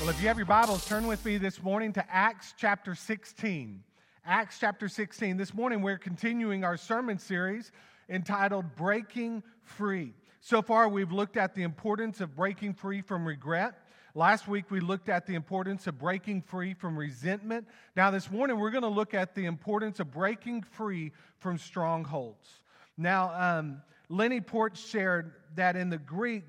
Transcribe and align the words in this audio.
Well, 0.00 0.10
if 0.10 0.20
you 0.20 0.28
have 0.28 0.36
your 0.36 0.46
Bibles, 0.46 0.84
turn 0.86 1.06
with 1.06 1.24
me 1.24 1.38
this 1.38 1.62
morning 1.62 1.94
to 1.94 2.04
Acts 2.14 2.52
chapter 2.58 2.94
16. 2.94 3.82
Acts 4.26 4.58
chapter 4.60 4.88
16. 4.88 5.38
This 5.38 5.54
morning, 5.54 5.80
we're 5.80 5.96
continuing 5.96 6.64
our 6.64 6.76
sermon 6.76 7.18
series 7.18 7.72
entitled 8.10 8.76
Breaking 8.76 9.42
Free. 9.62 10.12
So 10.42 10.60
far, 10.60 10.90
we've 10.90 11.12
looked 11.12 11.38
at 11.38 11.54
the 11.54 11.62
importance 11.62 12.20
of 12.20 12.36
breaking 12.36 12.74
free 12.74 13.00
from 13.00 13.26
regret. 13.26 13.86
Last 14.14 14.46
week, 14.46 14.70
we 14.70 14.80
looked 14.80 15.08
at 15.08 15.26
the 15.26 15.34
importance 15.34 15.86
of 15.86 15.98
breaking 15.98 16.42
free 16.42 16.74
from 16.74 16.96
resentment. 16.96 17.66
Now, 17.96 18.10
this 18.10 18.30
morning, 18.30 18.58
we're 18.58 18.70
going 18.70 18.82
to 18.82 18.88
look 18.88 19.14
at 19.14 19.34
the 19.34 19.46
importance 19.46 19.98
of 19.98 20.12
breaking 20.12 20.62
free 20.62 21.12
from 21.38 21.56
strongholds. 21.56 22.60
Now, 22.98 23.32
um, 23.34 23.80
Lenny 24.10 24.42
Port 24.42 24.76
shared 24.76 25.32
that 25.54 25.74
in 25.74 25.88
the 25.88 25.98
Greek, 25.98 26.44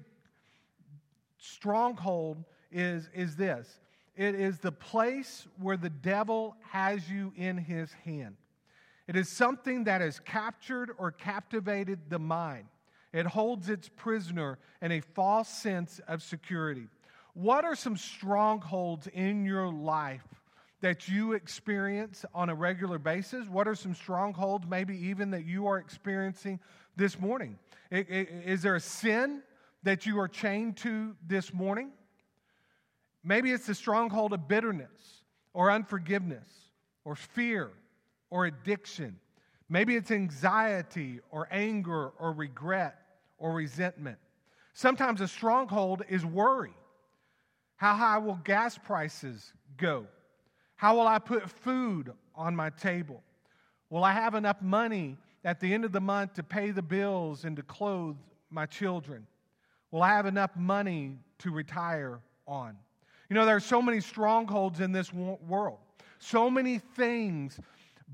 stronghold 1.40 2.44
is, 2.72 3.10
is 3.14 3.36
this 3.36 3.80
it 4.16 4.34
is 4.34 4.60
the 4.60 4.72
place 4.72 5.48
where 5.62 5.78
the 5.78 5.92
devil 5.92 6.56
has 6.72 7.08
you 7.10 7.34
in 7.38 7.58
his 7.58 7.94
hand. 8.04 8.36
It 9.08 9.16
is 9.16 9.30
something 9.30 9.86
that 9.86 10.02
has 10.02 10.20
captured 10.20 10.92
or 10.98 11.12
captivated 11.12 12.10
the 12.10 12.20
mind. 12.20 12.66
It 13.14 13.28
holds 13.28 13.70
its 13.70 13.90
prisoner 13.90 14.58
in 14.82 14.92
a 14.92 15.02
false 15.02 15.48
sense 15.48 16.02
of 16.08 16.22
security. 16.22 16.88
What 17.34 17.64
are 17.64 17.76
some 17.76 17.96
strongholds 17.96 19.08
in 19.08 19.46
your 19.46 19.72
life 19.72 20.26
that 20.82 21.08
you 21.08 21.34
experience 21.34 22.26
on 22.34 22.50
a 22.50 22.56
regular 22.56 22.98
basis? 22.98 23.48
What 23.48 23.68
are 23.68 23.76
some 23.76 23.94
strongholds, 23.94 24.68
maybe 24.68 24.98
even 25.08 25.32
that 25.32 25.46
you 25.46 25.68
are 25.68 25.78
experiencing 25.78 26.60
this 26.96 27.20
morning? 27.20 27.58
Is 27.92 28.64
there 28.64 28.76
a 28.76 28.80
sin 28.80 29.44
that 29.84 30.06
you 30.06 30.20
are 30.20 30.28
chained 30.28 30.78
to 30.78 31.16
this 31.26 31.54
morning? 31.54 31.92
Maybe 33.24 33.52
it's 33.52 33.68
the 33.68 33.76
stronghold 33.76 34.34
of 34.34 34.48
bitterness 34.48 35.24
or 35.54 35.72
unforgiveness 35.72 36.50
or 37.04 37.16
fear 37.16 37.72
or 38.30 38.46
addiction. 38.46 39.20
Maybe 39.70 39.96
it's 39.96 40.12
anxiety 40.12 41.20
or 41.30 41.48
anger 41.52 42.10
or 42.20 42.32
regret 42.32 43.00
or 43.38 43.54
resentment. 43.54 44.18
Sometimes 44.74 45.22
a 45.22 45.28
stronghold 45.28 46.04
is 46.08 46.26
worry. 46.26 46.74
How 47.76 47.96
high 47.96 48.18
will 48.18 48.40
gas 48.44 48.78
prices 48.78 49.54
go? 49.78 50.08
How 50.76 50.96
will 50.96 51.08
I 51.08 51.20
put 51.20 51.50
food 51.50 52.14
on 52.36 52.56
my 52.56 52.70
table? 52.70 53.24
Will 53.90 54.04
I 54.04 54.12
have 54.14 54.36
enough 54.36 54.62
money 54.62 55.18
at 55.44 55.60
the 55.60 55.74
end 55.74 55.86
of 55.86 55.92
the 55.92 56.02
month 56.02 56.34
to 56.34 56.44
pay 56.44 56.72
the 56.72 56.82
bills 56.82 57.46
and 57.46 57.56
to 57.56 57.64
clothe 57.64 58.18
my 58.50 58.66
children? 58.66 59.26
Will 59.92 60.04
I 60.04 60.10
have 60.10 60.26
enough 60.26 60.56
money 60.56 61.18
to 61.40 61.52
retire 61.52 62.20
on? 62.48 62.78
You 63.30 63.34
know, 63.34 63.46
there 63.46 63.56
are 63.56 63.62
so 63.62 63.82
many 63.82 64.00
strongholds 64.00 64.80
in 64.80 64.92
this 64.92 65.12
world. 65.14 65.80
So 66.20 66.50
many 66.50 66.80
things 66.80 67.60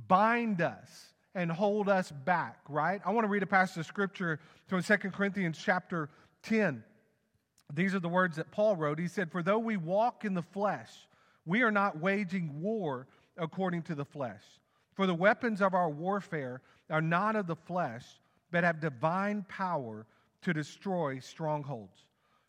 bind 0.08 0.62
us 0.62 1.14
and 1.36 1.52
hold 1.52 1.90
us 1.90 2.12
back, 2.12 2.60
right? 2.68 3.02
I 3.06 3.12
want 3.12 3.26
to 3.26 3.30
read 3.30 3.44
a 3.44 3.48
passage 3.48 3.78
of 3.78 3.86
scripture 3.86 4.40
from 4.68 4.82
2 4.84 4.98
Corinthians 5.12 5.60
chapter 5.64 6.10
10. 6.44 6.84
These 7.74 7.96
are 7.96 8.00
the 8.00 8.10
words 8.10 8.38
that 8.38 8.52
Paul 8.52 8.76
wrote. 8.76 9.00
He 9.00 9.08
said, 9.08 9.32
For 9.32 9.42
though 9.42 9.60
we 9.60 9.78
walk 9.78 10.26
in 10.26 10.34
the 10.34 10.42
flesh, 10.42 10.90
we 11.46 11.62
are 11.64 11.72
not 11.72 12.00
waging 12.00 12.62
war 12.62 13.08
according 13.38 13.84
to 13.84 13.96
the 13.96 14.06
flesh. 14.06 14.42
For 14.94 15.08
the 15.08 15.14
weapons 15.14 15.62
of 15.62 15.74
our 15.74 15.90
warfare 15.90 16.62
are 16.90 17.02
not 17.02 17.36
of 17.36 17.48
the 17.48 17.56
flesh, 17.56 18.04
but 18.52 18.64
have 18.64 18.80
divine 18.80 19.46
power 19.50 20.06
to 20.44 20.54
destroy 20.54 21.20
strongholds. 21.20 22.06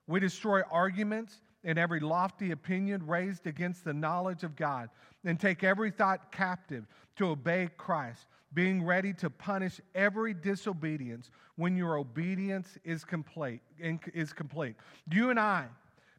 We 0.07 0.21
destroy 0.21 0.61
arguments 0.71 1.41
and 1.65 1.79
every 1.79 2.01
lofty 2.01 2.51
opinion 2.51 3.07
raised 3.07 3.47
against 3.47 3.85
the 3.85 3.95
knowledge 3.95 4.45
of 4.45 4.55
God, 4.57 4.91
and 5.25 5.41
take 5.41 5.65
every 5.65 5.91
thought 5.91 6.31
captive 6.31 6.87
to 7.17 7.29
obey 7.29 7.69
Christ, 7.77 8.27
being 8.53 8.85
ready 8.85 9.13
to 9.15 9.31
punish 9.31 9.81
every 9.95 10.35
disobedience 10.35 11.31
when 11.57 11.77
your 11.77 11.97
obedience 11.97 12.79
is 12.85 13.05
complete. 13.05 13.61
Is 13.79 14.33
complete. 14.33 14.77
You 15.11 15.31
and 15.31 15.41
I 15.41 15.67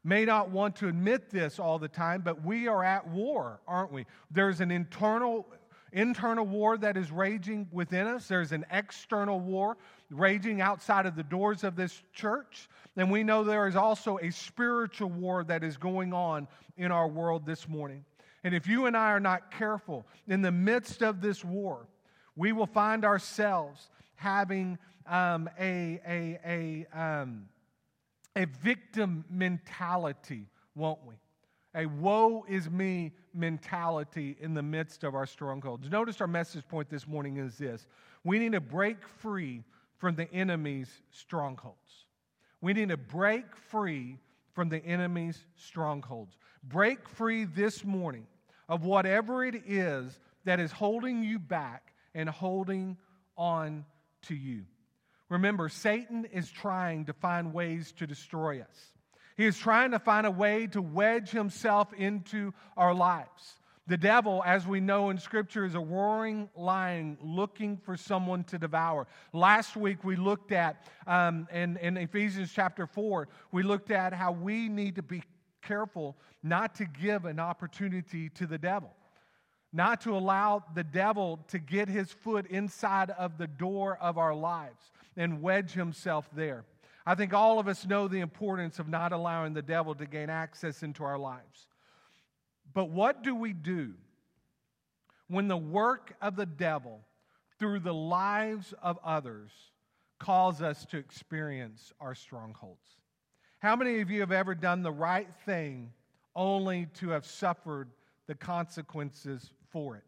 may 0.04 0.26
not 0.26 0.50
want 0.50 0.76
to 0.78 0.88
admit 0.88 1.30
this 1.30 1.60
all 1.60 1.80
the 1.80 1.88
time, 1.88 2.22
but 2.22 2.44
we 2.44 2.68
are 2.68 2.84
at 2.84 3.08
war, 3.08 3.60
aren't 3.68 3.92
we? 3.92 4.06
There's 4.32 4.62
an 4.62 4.72
internal 4.72 5.48
internal 5.96 6.46
war 6.46 6.78
that 6.78 6.98
is 6.98 7.10
raging 7.10 7.68
within 7.72 8.06
us. 8.06 8.28
There's 8.28 8.52
an 8.52 8.66
external 8.70 9.40
war 9.40 9.78
raging 10.12 10.62
outside 10.62 11.06
of 11.06 11.16
the 11.16 11.24
doors 11.24 11.64
of 11.64 11.76
this 11.76 12.04
church. 12.14 12.70
And 12.98 13.10
we 13.10 13.24
know 13.24 13.44
there 13.44 13.68
is 13.68 13.78
also 13.78 14.20
a 14.22 14.30
spiritual 14.30 15.10
war 15.10 15.44
that 15.46 15.64
is 15.64 15.78
going 15.78 16.14
on 16.14 16.48
in 16.78 16.92
our 16.92 17.08
world 17.08 17.46
this 17.46 17.68
morning. 17.68 18.04
And 18.44 18.54
if 18.54 18.68
you 18.68 18.86
and 18.86 18.96
I 18.96 19.12
are 19.12 19.20
not 19.20 19.50
careful 19.52 20.06
in 20.28 20.42
the 20.42 20.52
midst 20.52 21.02
of 21.02 21.22
this 21.22 21.44
war, 21.44 21.88
we 22.36 22.52
will 22.52 22.68
find 22.68 23.06
ourselves 23.06 23.90
having 24.16 24.78
um, 25.08 25.50
a, 25.60 26.00
a, 26.06 26.86
a, 26.94 27.00
um, 27.00 27.46
a 28.36 28.46
victim 28.46 29.24
mentality, 29.30 30.48
won't 30.76 31.00
we? 31.08 31.16
A 31.76 31.86
woe 31.86 32.46
is 32.48 32.70
me 32.70 33.12
mentality 33.34 34.38
in 34.40 34.54
the 34.54 34.64
midst 34.64 35.04
of 35.04 35.14
our 35.14 35.26
strongholds. 35.26 35.90
Notice 35.90 36.22
our 36.22 36.28
message 36.28 36.66
point 36.68 36.90
this 36.90 37.06
morning 37.06 37.36
is 37.36 37.58
this 37.58 37.86
we 38.24 38.40
need 38.40 38.54
to 38.54 38.62
break 38.62 39.06
free 39.20 39.64
from 39.98 40.16
the 40.16 40.32
enemy's 40.34 40.90
strongholds. 41.12 42.06
We 42.62 42.74
need 42.74 42.90
to 42.90 42.98
break 42.98 43.56
free 43.56 44.18
from 44.54 44.70
the 44.70 44.84
enemy's 44.86 45.46
strongholds. 45.58 46.38
Break 46.64 47.10
free 47.10 47.44
this 47.44 47.84
morning 47.84 48.26
of 48.70 48.86
whatever 48.86 49.44
it 49.44 49.64
is 49.68 50.18
that 50.46 50.62
is 50.62 50.72
holding 50.72 51.24
you 51.24 51.40
back 51.40 51.94
and 52.14 52.30
holding 52.30 52.98
on 53.38 53.86
to 54.24 54.36
you. 54.36 54.64
Remember, 55.28 55.68
Satan 55.68 56.26
is 56.26 56.50
trying 56.50 57.06
to 57.06 57.14
find 57.14 57.54
ways 57.54 57.92
to 57.98 58.08
destroy 58.08 58.62
us. 58.62 58.94
He 59.36 59.46
is 59.46 59.58
trying 59.58 59.92
to 59.92 60.00
find 60.00 60.26
a 60.26 60.32
way 60.32 60.68
to 60.68 60.82
wedge 60.82 61.30
himself 61.30 61.94
into 61.94 62.54
our 62.78 62.94
lives. 62.94 63.60
The 63.88 63.98
devil, 63.98 64.42
as 64.44 64.66
we 64.66 64.80
know 64.80 65.12
in 65.12 65.20
Scripture, 65.20 65.64
is 65.64 65.76
a 65.76 65.80
roaring 65.80 66.50
lion 66.56 67.18
looking 67.22 67.78
for 67.78 67.96
someone 67.96 68.44
to 68.46 68.58
devour. 68.58 69.06
Last 69.32 69.76
week 69.76 70.04
we 70.04 70.16
looked 70.16 70.52
at, 70.52 70.88
um, 71.06 71.48
in, 71.54 71.78
in 71.78 71.98
Ephesians 71.98 72.52
chapter 72.52 72.88
4, 72.88 73.28
we 73.52 73.62
looked 73.62 73.92
at 73.92 74.12
how 74.12 74.32
we 74.32 74.70
need 74.70 74.96
to 74.96 75.04
be 75.04 75.22
careful 75.62 76.18
not 76.42 76.74
to 76.76 76.86
give 76.86 77.26
an 77.26 77.40
opportunity 77.40 78.30
to 78.30 78.48
the 78.48 78.58
devil, 78.58 78.92
not 79.72 80.02
to 80.02 80.18
allow 80.18 80.64
the 80.74 80.84
devil 80.84 81.40
to 81.50 81.60
get 81.60 81.88
his 81.88 82.12
foot 82.12 82.48
inside 82.48 83.12
of 83.12 83.38
the 83.38 83.48
door 83.48 84.00
of 84.02 84.18
our 84.18 84.34
lives 84.34 84.92
and 85.16 85.44
wedge 85.44 85.74
himself 85.74 86.28
there. 86.34 86.66
I 87.06 87.16
think 87.16 87.34
all 87.34 87.60
of 87.60 87.68
us 87.68 87.86
know 87.86 88.08
the 88.08 88.20
importance 88.20 88.80
of 88.80 88.88
not 88.88 89.12
allowing 89.12 89.54
the 89.54 89.62
devil 89.62 89.94
to 89.96 90.06
gain 90.06 90.30
access 90.30 90.82
into 90.82 91.04
our 91.04 91.20
lives. 91.20 91.68
But 92.74 92.90
what 92.90 93.24
do 93.24 93.36
we 93.36 93.54
do 93.54 93.94
when 95.28 95.48
the 95.48 95.58
work 95.58 96.16
of 96.22 96.36
the 96.36 96.46
devil 96.46 97.02
through 97.60 97.80
the 97.80 97.94
lives 97.94 98.74
of 98.82 98.98
others 99.04 99.52
calls 100.20 100.62
us 100.62 100.86
to 100.86 100.98
experience 100.98 101.94
our 102.00 102.16
strongholds? 102.16 102.98
How 103.60 103.76
many 103.76 104.02
of 104.02 104.10
you 104.10 104.20
have 104.22 104.32
ever 104.32 104.56
done 104.56 104.82
the 104.82 104.92
right 104.92 105.30
thing 105.46 105.92
only 106.36 106.88
to 106.96 107.10
have 107.10 107.26
suffered 107.26 107.90
the 108.28 108.36
consequences 108.36 109.52
for 109.70 109.96
it? 109.96 110.04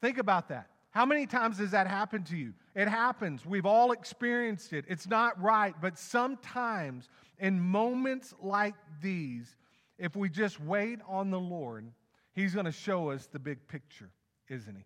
Think 0.00 0.18
about 0.18 0.48
that. 0.48 0.71
How 0.92 1.06
many 1.06 1.26
times 1.26 1.58
has 1.58 1.70
that 1.70 1.86
happened 1.86 2.26
to 2.26 2.36
you? 2.36 2.52
It 2.74 2.86
happens. 2.86 3.46
We've 3.46 3.64
all 3.64 3.92
experienced 3.92 4.74
it. 4.74 4.84
It's 4.88 5.08
not 5.08 5.40
right, 5.40 5.74
but 5.80 5.98
sometimes 5.98 7.08
in 7.38 7.58
moments 7.58 8.34
like 8.42 8.74
these, 9.00 9.56
if 9.98 10.14
we 10.14 10.28
just 10.28 10.60
wait 10.60 11.00
on 11.08 11.30
the 11.30 11.40
Lord, 11.40 11.90
He's 12.34 12.54
going 12.54 12.66
to 12.66 12.72
show 12.72 13.10
us 13.10 13.26
the 13.26 13.38
big 13.38 13.66
picture, 13.68 14.10
isn't 14.48 14.76
He? 14.76 14.84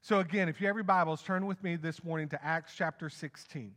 So, 0.00 0.20
again, 0.20 0.48
if 0.48 0.60
you 0.60 0.68
have 0.68 0.76
your 0.76 0.84
Bibles, 0.84 1.22
turn 1.22 1.44
with 1.44 1.62
me 1.62 1.76
this 1.76 2.02
morning 2.04 2.28
to 2.28 2.44
Acts 2.44 2.72
chapter 2.76 3.10
16. 3.10 3.72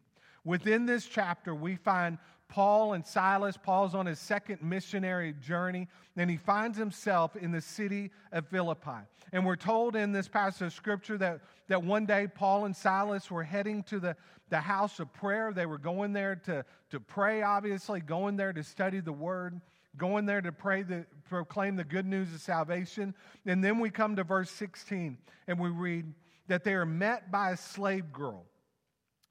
Within 0.45 0.85
this 0.85 1.05
chapter, 1.05 1.55
we 1.55 1.75
find 1.75 2.17
Paul 2.47 2.93
and 2.93 3.05
Silas. 3.05 3.57
Paul's 3.57 3.95
on 3.95 4.05
his 4.05 4.19
second 4.19 4.61
missionary 4.61 5.33
journey, 5.33 5.87
and 6.15 6.29
he 6.29 6.37
finds 6.37 6.77
himself 6.77 7.35
in 7.35 7.51
the 7.51 7.61
city 7.61 8.11
of 8.31 8.47
Philippi. 8.47 9.07
And 9.31 9.45
we're 9.45 9.55
told 9.55 9.95
in 9.95 10.11
this 10.11 10.27
passage 10.27 10.67
of 10.67 10.73
scripture 10.73 11.17
that, 11.17 11.41
that 11.67 11.83
one 11.83 12.05
day 12.05 12.27
Paul 12.27 12.65
and 12.65 12.75
Silas 12.75 13.31
were 13.31 13.43
heading 13.43 13.81
to 13.83 13.99
the, 13.99 14.15
the 14.49 14.59
house 14.59 14.99
of 14.99 15.11
prayer. 15.13 15.51
They 15.51 15.65
were 15.65 15.79
going 15.79 16.13
there 16.13 16.35
to, 16.45 16.63
to 16.91 16.99
pray, 16.99 17.41
obviously, 17.41 17.99
going 17.99 18.37
there 18.37 18.53
to 18.53 18.63
study 18.63 18.99
the 18.99 19.11
word, 19.11 19.59
going 19.97 20.27
there 20.27 20.41
to 20.41 20.51
pray 20.51 20.83
the, 20.83 21.07
proclaim 21.27 21.75
the 21.75 21.83
good 21.83 22.05
news 22.05 22.31
of 22.33 22.41
salvation. 22.41 23.15
And 23.47 23.63
then 23.63 23.79
we 23.79 23.89
come 23.89 24.15
to 24.17 24.23
verse 24.23 24.51
16, 24.51 25.17
and 25.47 25.59
we 25.59 25.69
read 25.69 26.13
that 26.47 26.63
they 26.63 26.73
are 26.73 26.85
met 26.85 27.31
by 27.31 27.51
a 27.51 27.57
slave 27.57 28.11
girl 28.11 28.45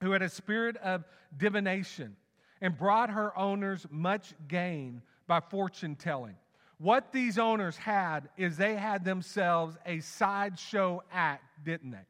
who 0.00 0.10
had 0.10 0.22
a 0.22 0.28
spirit 0.28 0.76
of 0.78 1.04
divination 1.36 2.16
and 2.62 2.78
brought 2.78 3.10
her 3.10 3.36
owners 3.36 3.86
much 3.90 4.32
gain 4.48 5.02
by 5.26 5.40
fortune 5.40 5.96
telling. 5.96 6.36
What 6.78 7.12
these 7.12 7.38
owners 7.38 7.76
had 7.76 8.28
is 8.36 8.56
they 8.56 8.76
had 8.76 9.04
themselves 9.04 9.76
a 9.84 10.00
sideshow 10.00 11.02
act, 11.12 11.44
didn't 11.64 11.90
they? 11.90 12.06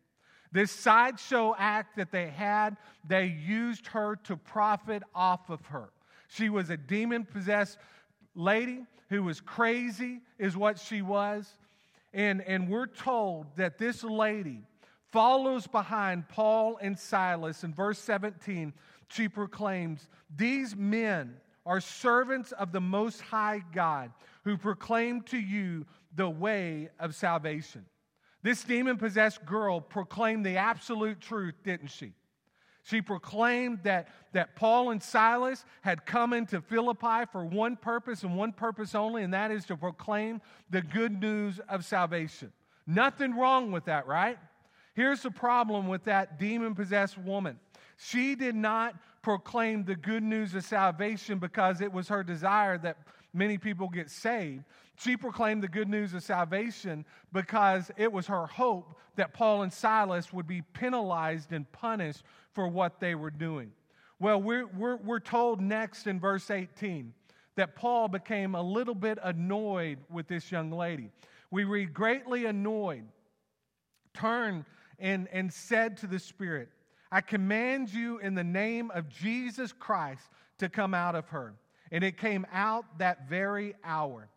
This 0.53 0.71
sideshow 0.71 1.55
act 1.59 1.97
that 1.97 2.13
they 2.13 2.29
had, 2.29 2.77
they 3.07 3.27
used 3.27 3.87
her 3.89 4.17
to 4.25 4.37
profit 4.37 5.03
off 5.15 5.49
of 5.49 5.65
her. 5.67 5.89
She 6.29 6.51
was 6.51 6.69
a 6.69 6.77
demon 6.77 7.25
possessed 7.25 7.79
lady 8.35 8.85
who 9.09 9.23
was 9.23 9.41
crazy, 9.41 10.21
is 10.39 10.55
what 10.57 10.79
she 10.79 11.01
was. 11.01 11.57
And, 12.13 12.43
and 12.43 12.69
we're 12.69 12.87
told 12.87 13.47
that 13.57 13.79
this 13.79 14.05
lady 14.05 14.61
follows 15.11 15.67
behind 15.67 16.29
Paul 16.29 16.79
and 16.81 16.99
Silas. 16.99 17.65
In 17.65 17.73
verse 17.73 17.99
17, 17.99 18.73
she 19.13 19.29
proclaims, 19.29 20.09
These 20.35 20.75
men 20.75 21.37
are 21.65 21.81
servants 21.81 22.53
of 22.53 22.73
the 22.73 22.81
Most 22.81 23.21
High 23.21 23.63
God 23.73 24.11
who 24.45 24.57
proclaim 24.57 25.23
to 25.23 25.39
you 25.39 25.87
the 26.15 26.29
way 26.29 26.91
of 26.99 27.15
salvation. 27.15 27.85
This 28.43 28.65
demon 28.65 28.97
possessed 28.97 29.45
girl 29.47 29.81
proclaimed 29.81 30.45
the 30.45 30.57
absolute 30.57 31.21
truth, 31.21 31.55
didn't 31.63 31.89
she? 31.89 32.13
She 32.85 33.01
proclaimed 33.01 33.81
that, 33.85 34.09
that 34.33 34.57
Paul 34.57 34.91
and 34.91 35.01
Silas 35.01 35.65
had 35.83 36.05
come 36.05 36.33
into 36.33 36.61
Philippi 36.61 37.27
for 37.31 37.45
one 37.45 37.77
purpose 37.77 38.25
and 38.25 38.37
one 38.37 38.53
purpose 38.53 38.97
only, 38.97 39.23
and 39.23 39.33
that 39.33 39.53
is 39.53 39.65
to 39.67 39.77
proclaim 39.77 40.41
the 40.71 40.83
good 40.83 41.21
news 41.21 41.61
of 41.69 41.85
salvation. 41.85 42.53
Nothing 42.85 43.37
wrong 43.37 43.71
with 43.71 43.85
that, 43.85 44.09
right? 44.09 44.37
Here's 44.95 45.23
the 45.23 45.31
problem 45.31 45.87
with 45.87 46.05
that 46.05 46.41
demon 46.41 46.75
possessed 46.75 47.17
woman 47.17 47.61
she 48.05 48.35
did 48.35 48.55
not 48.55 48.97
proclaim 49.23 49.85
the 49.85 49.95
good 49.95 50.23
news 50.23 50.55
of 50.55 50.65
salvation 50.65 51.39
because 51.39 51.81
it 51.81 51.93
was 51.93 52.09
her 52.09 52.25
desire 52.25 52.77
that 52.79 52.99
many 53.33 53.59
people 53.59 53.89
get 53.89 54.11
saved. 54.11 54.65
She 54.97 55.17
proclaimed 55.17 55.63
the 55.63 55.69
good 55.69 55.89
news 55.89 56.13
of 56.13 56.23
salvation 56.23 57.05
because 57.33 57.91
it 57.97 58.13
was 58.13 58.27
her 58.27 58.47
hope 58.47 58.99
that 59.17 59.33
Paul 59.33 59.63
and 59.63 59.73
Silas 59.73 60.33
would 60.33 60.47
be 60.47 60.63
penalized 60.63 61.53
and 61.53 61.71
punished 61.71 62.25
for 62.53 62.67
what 62.67 62.99
they 62.99 63.15
were 63.15 63.31
doing. 63.31 63.71
Well, 64.19 64.43
we're, 64.43 64.67
we're, 64.67 64.97
we're 64.97 65.21
told 65.21 65.61
next 65.61 66.07
in 66.07 66.19
verse 66.19 66.51
18 66.51 67.13
that 67.55 67.77
Paul 67.77 68.09
became 68.09 68.55
a 68.55 68.63
little 68.63 68.95
bit 68.95 69.19
annoyed 69.23 69.99
with 70.11 70.27
this 70.27 70.51
young 70.51 70.71
lady. 70.73 71.11
We 71.51 71.65
read, 71.65 71.95
greatly 71.95 72.47
annoyed, 72.47 73.05
turned 74.15 74.65
and, 74.99 75.29
and 75.33 75.53
said 75.53 75.99
to 75.99 76.07
the 76.07 76.19
Spirit, 76.19 76.69
I 77.13 77.21
command 77.21 77.93
you 77.93 78.19
in 78.21 78.35
the 78.35 78.43
name 78.43 78.91
of 78.91 79.11
Jesus 79.11 79.71
Christ 79.71 80.23
to 80.59 80.71
come 80.71 80.95
out 80.95 81.15
of 81.15 81.29
her. 81.29 81.53
And 81.91 82.03
it 82.03 82.17
came 82.17 82.47
out 82.51 82.87
that 82.99 83.29
very 83.29 83.75
hour. 83.85 84.31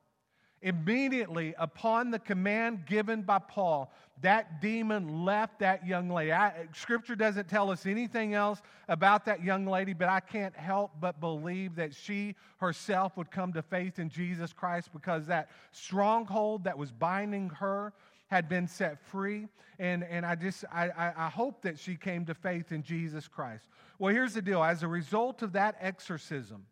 Immediately 0.62 1.56
upon 1.58 2.12
the 2.12 2.20
command 2.20 2.86
given 2.86 3.22
by 3.22 3.40
Paul, 3.40 3.94
that 4.22 4.60
demon 4.62 5.24
left 5.24 5.60
that 5.60 5.88
young 5.88 6.10
lady. 6.10 6.34
I, 6.34 6.68
scripture 6.74 7.16
doesn't 7.16 7.48
tell 7.48 7.72
us 7.72 7.86
anything 7.86 8.34
else 8.34 8.62
about 8.90 9.24
that 9.26 9.42
young 9.42 9.66
lady, 9.66 9.94
but 9.94 10.10
I 10.10 10.20
can't 10.20 10.56
help 10.56 10.92
but 11.00 11.22
believe 11.22 11.76
that 11.76 11.94
she 11.94 12.36
herself 12.58 13.16
would 13.16 13.32
come 13.32 13.54
to 13.54 13.62
faith 13.62 14.00
in 14.00 14.10
Jesus 14.10 14.52
Christ 14.52 14.90
because 14.92 15.28
that 15.28 15.50
stronghold 15.72 16.66
that 16.66 16.78
was 16.78 16.92
binding 16.92 17.50
her 17.52 17.94
had 18.28 18.50
been 18.50 18.68
set 18.68 19.00
free. 19.08 19.48
And, 19.78 20.04
and 20.04 20.26
I 20.26 20.36
just, 20.36 20.66
I, 20.72 20.90
I, 20.90 21.14
I 21.26 21.30
hope 21.30 21.62
that 21.64 21.78
she 21.78 21.96
came 21.96 22.26
to 22.26 22.34
faith 22.34 22.72
in 22.72 22.84
Jesus 22.84 23.28
Christ. 23.28 23.68
Well, 24.00 24.14
here's 24.14 24.34
the 24.34 24.42
deal 24.42 24.64
as 24.64 24.84
a 24.84 24.88
result 24.88 25.42
of 25.42 25.54
that 25.54 25.76
exorcism, 25.80 26.66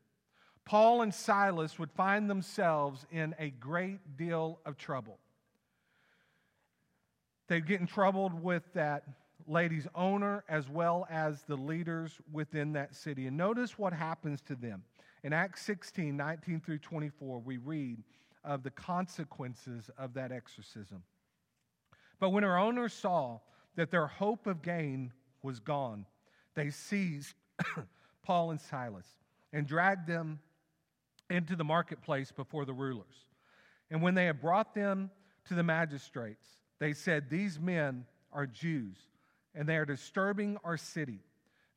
Paul 0.66 1.02
and 1.02 1.14
Silas 1.14 1.78
would 1.78 1.92
find 1.92 2.30
themselves 2.30 3.06
in 3.12 3.36
a 3.38 3.50
great 3.50 4.16
deal 4.18 4.60
of 4.66 4.78
trouble. 4.78 5.20
They'd 7.48 7.68
get 7.68 7.82
in 7.82 7.88
trouble 7.88 8.32
with 8.42 8.64
that 8.74 9.04
lady's 9.46 9.88
owner 9.94 10.46
as 10.48 10.70
well 10.70 11.06
as 11.10 11.44
the 11.44 11.58
leaders 11.58 12.14
within 12.32 12.74
that 12.74 12.96
city. 12.96 13.28
And 13.28 13.36
notice 13.36 13.78
what 13.78 13.92
happens 13.92 14.42
to 14.44 14.56
them. 14.56 14.84
In 15.24 15.34
Acts 15.34 15.62
16 15.64 16.16
19 16.16 16.62
through 16.62 16.80
24, 16.80 17.40
we 17.40 17.58
read 17.58 18.04
of 18.44 18.64
the 18.64 18.72
consequences 18.72 19.90
of 19.98 20.14
that 20.14 20.32
exorcism. 20.32 21.04
But 22.24 22.30
when 22.30 22.44
her 22.44 22.58
owners 22.58 22.94
saw 22.94 23.40
that 23.75 23.92
their 23.92 24.08
hope 24.08 24.48
of 24.48 24.62
gain 24.62 25.12
was 25.42 25.60
gone, 25.60 26.06
they 26.56 26.70
seized 26.70 27.36
Paul 28.24 28.52
and 28.52 28.62
Silas 28.62 29.06
and 29.52 29.68
dragged 29.68 30.08
them 30.08 30.40
into 31.30 31.58
the 31.58 31.66
marketplace 31.66 32.31
before 32.31 32.64
the 32.64 32.72
rulers. 32.72 33.25
And 33.92 34.02
when 34.02 34.16
they 34.16 34.24
had 34.24 34.40
brought 34.40 34.74
them 34.74 35.12
to 35.50 35.54
the 35.54 35.64
magistrates, 35.64 36.48
they 36.80 36.94
said, 36.94 37.30
These 37.30 37.60
men 37.60 38.06
are 38.31 38.48
Jews, 38.48 38.96
and 39.54 39.68
they 39.68 39.76
are 39.76 39.86
disturbing 39.86 40.56
our 40.64 40.78
city. 40.78 41.19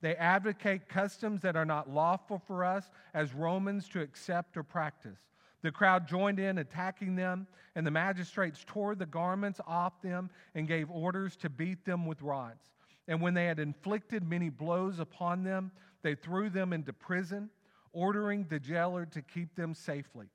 They 0.00 0.14
advocate 0.14 0.88
customs 0.88 1.40
that 1.40 1.56
are 1.56 1.66
not 1.66 1.90
lawful 1.90 2.40
for 2.46 2.64
us 2.64 2.88
as 3.14 3.34
Romans 3.34 3.88
to 3.88 4.00
accept 4.00 4.56
or 4.56 4.62
practice. 4.62 5.18
The 5.62 5.72
crowd 5.72 6.06
joined 6.06 6.38
in, 6.38 6.58
attacking 6.58 7.16
them, 7.16 7.46
and 7.74 7.86
the 7.86 7.90
magistrates 7.90 8.64
tore 8.66 8.94
the 8.94 9.06
garments 9.06 9.60
off 9.66 10.00
them 10.02 10.30
and 10.54 10.68
gave 10.68 10.90
orders 10.90 11.36
to 11.36 11.50
beat 11.50 11.84
them 11.84 12.06
with 12.06 12.22
rods. 12.22 12.62
And 13.08 13.20
when 13.20 13.34
they 13.34 13.46
had 13.46 13.58
inflicted 13.58 14.28
many 14.28 14.48
blows 14.48 14.98
upon 14.98 15.44
them, 15.44 15.72
they 16.02 16.14
threw 16.14 16.50
them 16.50 16.72
into 16.72 16.92
prison 16.92 17.50
ordering 17.96 18.44
the 18.50 18.60
jailer 18.60 19.06
to 19.06 19.22
keep 19.22 19.56
them 19.56 19.74
safely. 19.74 20.26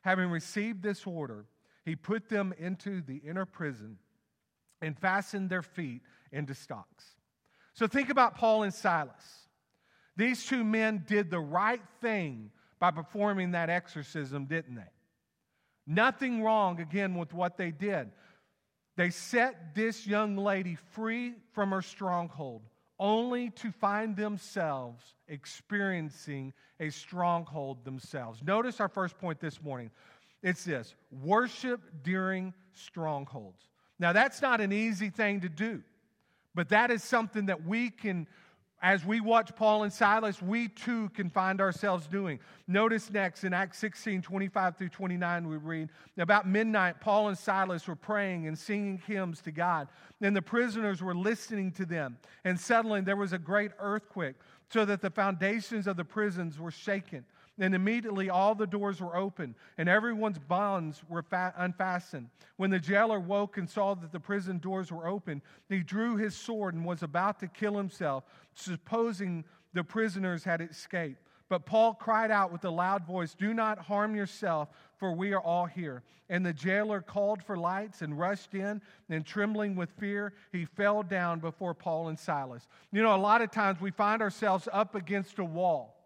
Having 0.00 0.30
received 0.30 0.82
this 0.82 1.06
order, 1.06 1.44
he 1.84 1.94
put 1.94 2.30
them 2.30 2.54
into 2.58 3.02
the 3.02 3.16
inner 3.18 3.44
prison 3.44 3.98
and 4.80 4.98
fastened 4.98 5.50
their 5.50 5.62
feet 5.62 6.00
into 6.32 6.54
stocks. 6.54 7.04
So 7.74 7.86
think 7.86 8.08
about 8.08 8.36
Paul 8.36 8.62
and 8.62 8.72
Silas. 8.72 9.48
These 10.16 10.46
two 10.46 10.64
men 10.64 11.04
did 11.06 11.30
the 11.30 11.40
right 11.40 11.82
thing 12.00 12.50
by 12.80 12.90
performing 12.90 13.52
that 13.52 13.70
exorcism, 13.70 14.46
didn't 14.46 14.74
they? 14.74 14.90
Nothing 15.86 16.42
wrong, 16.42 16.80
again, 16.80 17.14
with 17.14 17.32
what 17.32 17.56
they 17.56 17.70
did. 17.70 18.10
They 18.96 19.10
set 19.10 19.74
this 19.74 20.06
young 20.06 20.36
lady 20.36 20.76
free 20.92 21.34
from 21.52 21.70
her 21.70 21.82
stronghold 21.82 22.62
only 22.98 23.48
to 23.50 23.72
find 23.72 24.14
themselves 24.14 25.14
experiencing 25.26 26.52
a 26.80 26.90
stronghold 26.90 27.82
themselves. 27.84 28.42
Notice 28.42 28.78
our 28.78 28.88
first 28.88 29.16
point 29.18 29.40
this 29.40 29.62
morning. 29.62 29.90
It's 30.42 30.64
this 30.64 30.94
worship 31.10 31.80
during 32.02 32.52
strongholds. 32.72 33.68
Now, 33.98 34.12
that's 34.12 34.42
not 34.42 34.60
an 34.60 34.72
easy 34.72 35.10
thing 35.10 35.40
to 35.40 35.48
do, 35.48 35.82
but 36.54 36.68
that 36.70 36.90
is 36.90 37.02
something 37.02 37.46
that 37.46 37.64
we 37.64 37.90
can 37.90 38.26
as 38.82 39.04
we 39.04 39.20
watch 39.20 39.54
Paul 39.56 39.82
and 39.82 39.92
Silas, 39.92 40.40
we 40.40 40.68
too 40.68 41.10
can 41.10 41.28
find 41.28 41.60
ourselves 41.60 42.06
doing. 42.06 42.38
Notice 42.66 43.10
next 43.10 43.44
in 43.44 43.52
Acts 43.52 43.78
16 43.78 44.22
25 44.22 44.76
through 44.76 44.88
29, 44.88 45.48
we 45.48 45.56
read 45.56 45.90
about 46.18 46.48
midnight, 46.48 47.00
Paul 47.00 47.28
and 47.28 47.36
Silas 47.36 47.86
were 47.86 47.96
praying 47.96 48.46
and 48.46 48.58
singing 48.58 49.02
hymns 49.06 49.42
to 49.42 49.50
God. 49.50 49.88
And 50.22 50.34
the 50.34 50.42
prisoners 50.42 51.02
were 51.02 51.14
listening 51.14 51.72
to 51.72 51.84
them. 51.84 52.16
And 52.44 52.58
suddenly 52.58 53.02
there 53.02 53.16
was 53.16 53.32
a 53.32 53.38
great 53.38 53.72
earthquake, 53.78 54.36
so 54.72 54.84
that 54.84 55.02
the 55.02 55.10
foundations 55.10 55.86
of 55.86 55.96
the 55.96 56.04
prisons 56.04 56.58
were 56.58 56.70
shaken. 56.70 57.24
And 57.60 57.74
immediately 57.74 58.30
all 58.30 58.54
the 58.54 58.66
doors 58.66 59.02
were 59.02 59.14
open, 59.14 59.54
and 59.76 59.86
everyone's 59.86 60.38
bonds 60.38 61.02
were 61.10 61.22
fa- 61.22 61.52
unfastened. 61.58 62.30
When 62.56 62.70
the 62.70 62.78
jailer 62.78 63.20
woke 63.20 63.58
and 63.58 63.68
saw 63.68 63.94
that 63.94 64.12
the 64.12 64.18
prison 64.18 64.58
doors 64.58 64.90
were 64.90 65.06
open, 65.06 65.42
he 65.68 65.80
drew 65.80 66.16
his 66.16 66.34
sword 66.34 66.72
and 66.74 66.86
was 66.86 67.02
about 67.02 67.38
to 67.40 67.48
kill 67.48 67.76
himself, 67.76 68.24
supposing 68.54 69.44
the 69.74 69.84
prisoners 69.84 70.42
had 70.42 70.62
escaped. 70.62 71.20
But 71.50 71.66
Paul 71.66 71.92
cried 71.94 72.30
out 72.30 72.50
with 72.50 72.64
a 72.64 72.70
loud 72.70 73.04
voice, 73.04 73.34
Do 73.34 73.52
not 73.52 73.78
harm 73.78 74.16
yourself, 74.16 74.70
for 74.96 75.12
we 75.12 75.34
are 75.34 75.40
all 75.40 75.66
here. 75.66 76.02
And 76.30 76.46
the 76.46 76.54
jailer 76.54 77.02
called 77.02 77.42
for 77.42 77.58
lights 77.58 78.00
and 78.00 78.18
rushed 78.18 78.54
in, 78.54 78.80
and 79.10 79.26
trembling 79.26 79.76
with 79.76 79.90
fear, 79.98 80.32
he 80.50 80.64
fell 80.64 81.02
down 81.02 81.40
before 81.40 81.74
Paul 81.74 82.08
and 82.08 82.18
Silas. 82.18 82.68
You 82.90 83.02
know, 83.02 83.14
a 83.14 83.18
lot 83.18 83.42
of 83.42 83.50
times 83.50 83.82
we 83.82 83.90
find 83.90 84.22
ourselves 84.22 84.66
up 84.72 84.94
against 84.94 85.38
a 85.38 85.44
wall 85.44 85.99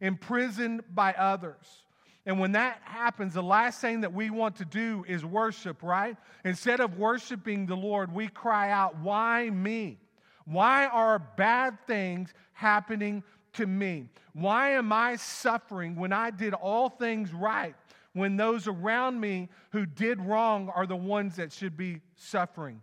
imprisoned 0.00 0.82
by 0.94 1.12
others. 1.12 1.84
And 2.26 2.40
when 2.40 2.52
that 2.52 2.80
happens, 2.84 3.34
the 3.34 3.42
last 3.42 3.80
thing 3.80 4.00
that 4.00 4.12
we 4.12 4.30
want 4.30 4.56
to 4.56 4.64
do 4.64 5.04
is 5.06 5.24
worship, 5.24 5.82
right? 5.82 6.16
Instead 6.44 6.80
of 6.80 6.98
worshiping 6.98 7.66
the 7.66 7.76
Lord, 7.76 8.12
we 8.12 8.28
cry 8.28 8.70
out, 8.70 8.98
Why 8.98 9.50
me? 9.50 9.98
Why 10.46 10.86
are 10.86 11.18
bad 11.18 11.78
things 11.86 12.32
happening 12.52 13.22
to 13.54 13.66
me? 13.66 14.06
Why 14.32 14.70
am 14.70 14.92
I 14.92 15.16
suffering 15.16 15.96
when 15.96 16.12
I 16.12 16.30
did 16.30 16.54
all 16.54 16.88
things 16.88 17.32
right? 17.32 17.74
When 18.12 18.36
those 18.36 18.68
around 18.68 19.20
me 19.20 19.48
who 19.70 19.86
did 19.86 20.20
wrong 20.20 20.70
are 20.74 20.86
the 20.86 20.96
ones 20.96 21.36
that 21.36 21.52
should 21.52 21.76
be 21.76 22.00
suffering. 22.16 22.80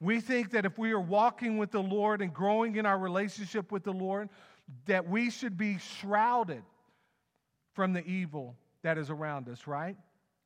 We 0.00 0.20
think 0.20 0.50
that 0.50 0.66
if 0.66 0.78
we 0.78 0.90
are 0.90 1.00
walking 1.00 1.58
with 1.58 1.70
the 1.70 1.82
Lord 1.82 2.22
and 2.22 2.34
growing 2.34 2.74
in 2.74 2.86
our 2.86 2.98
relationship 2.98 3.70
with 3.70 3.84
the 3.84 3.92
Lord, 3.92 4.28
that 4.86 5.08
we 5.08 5.30
should 5.30 5.56
be 5.56 5.78
shrouded 5.78 6.62
from 7.74 7.92
the 7.92 8.04
evil 8.06 8.56
that 8.82 8.98
is 8.98 9.10
around 9.10 9.48
us, 9.48 9.66
right? 9.66 9.96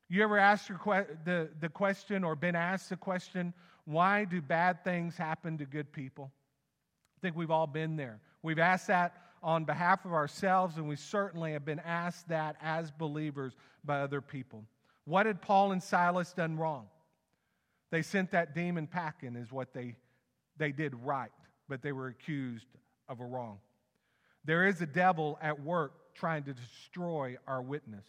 You 0.09 0.23
ever 0.23 0.37
asked 0.37 0.67
que- 0.67 1.07
the, 1.25 1.49
the 1.59 1.69
question 1.69 2.23
or 2.23 2.35
been 2.35 2.55
asked 2.55 2.89
the 2.89 2.97
question, 2.97 3.53
why 3.85 4.25
do 4.25 4.41
bad 4.41 4.83
things 4.83 5.17
happen 5.17 5.57
to 5.57 5.65
good 5.65 5.91
people? 5.91 6.31
I 7.17 7.19
think 7.21 7.35
we've 7.35 7.51
all 7.51 7.67
been 7.67 7.95
there. 7.95 8.19
We've 8.41 8.59
asked 8.59 8.87
that 8.87 9.15
on 9.43 9.65
behalf 9.65 10.05
of 10.05 10.13
ourselves, 10.13 10.77
and 10.77 10.87
we 10.87 10.95
certainly 10.95 11.53
have 11.53 11.65
been 11.65 11.79
asked 11.79 12.27
that 12.29 12.55
as 12.61 12.91
believers 12.91 13.53
by 13.83 14.01
other 14.01 14.21
people. 14.21 14.63
What 15.05 15.25
had 15.25 15.41
Paul 15.41 15.71
and 15.71 15.81
Silas 15.81 16.33
done 16.33 16.57
wrong? 16.57 16.87
They 17.91 18.01
sent 18.01 18.31
that 18.31 18.53
demon 18.53 18.87
packing, 18.87 19.35
is 19.35 19.51
what 19.51 19.73
they, 19.73 19.95
they 20.57 20.71
did 20.71 20.93
right, 20.95 21.31
but 21.69 21.81
they 21.81 21.91
were 21.91 22.07
accused 22.07 22.67
of 23.07 23.19
a 23.19 23.25
wrong. 23.25 23.59
There 24.47 24.65
is 24.65 24.81
a 24.81 24.85
devil 24.85 25.37
at 25.41 25.61
work 25.61 25.91
trying 26.15 26.43
to 26.43 26.53
destroy 26.53 27.35
our 27.47 27.61
witness. 27.61 28.05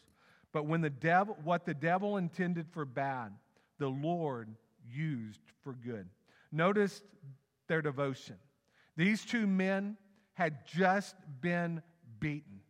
But 0.52 0.66
when 0.66 0.80
the 0.80 0.88
devil, 0.88 1.37
what 1.42 1.66
the 1.66 1.75
devil 1.75 2.16
intended 2.16 2.68
for 2.71 2.85
bad, 2.85 3.33
the 3.78 3.88
Lord 3.88 4.49
used 4.88 5.40
for 5.62 5.75
good. 5.75 6.09
Notice 6.52 7.02
their 7.66 7.83
devotion. 7.83 8.37
These 8.97 9.25
two 9.25 9.47
men 9.47 9.97
had 10.35 10.64
just 10.64 11.16
been 11.40 11.83
beaten. 12.21 12.61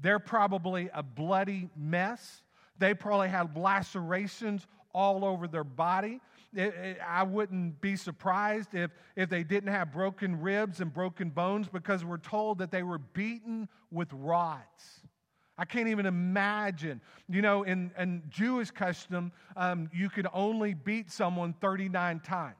They're 0.00 0.18
probably 0.18 0.90
a 0.92 1.02
bloody 1.02 1.70
mess. 1.76 2.42
They 2.78 2.92
probably 2.92 3.28
had 3.28 3.56
lacerations 3.56 4.66
all 4.92 5.24
over 5.24 5.46
their 5.46 5.64
body. 5.64 6.20
I 6.56 7.22
wouldn't 7.22 7.80
be 7.80 7.96
surprised 7.96 8.74
if, 8.74 8.90
if 9.16 9.30
they 9.30 9.42
didn't 9.42 9.72
have 9.72 9.92
broken 9.92 10.40
ribs 10.40 10.80
and 10.80 10.92
broken 10.92 11.30
bones 11.30 11.68
because 11.68 12.04
we're 12.04 12.18
told 12.18 12.58
that 12.58 12.70
they 12.70 12.82
were 12.82 12.98
beaten 12.98 13.68
with 13.90 14.12
rods. 14.12 15.02
I 15.56 15.64
can't 15.64 15.88
even 15.88 16.06
imagine. 16.06 17.00
You 17.28 17.42
know, 17.42 17.62
in, 17.62 17.92
in 17.98 18.22
Jewish 18.28 18.70
custom, 18.70 19.32
um, 19.56 19.88
you 19.94 20.10
could 20.10 20.26
only 20.32 20.74
beat 20.74 21.10
someone 21.10 21.54
39 21.60 22.20
times. 22.20 22.56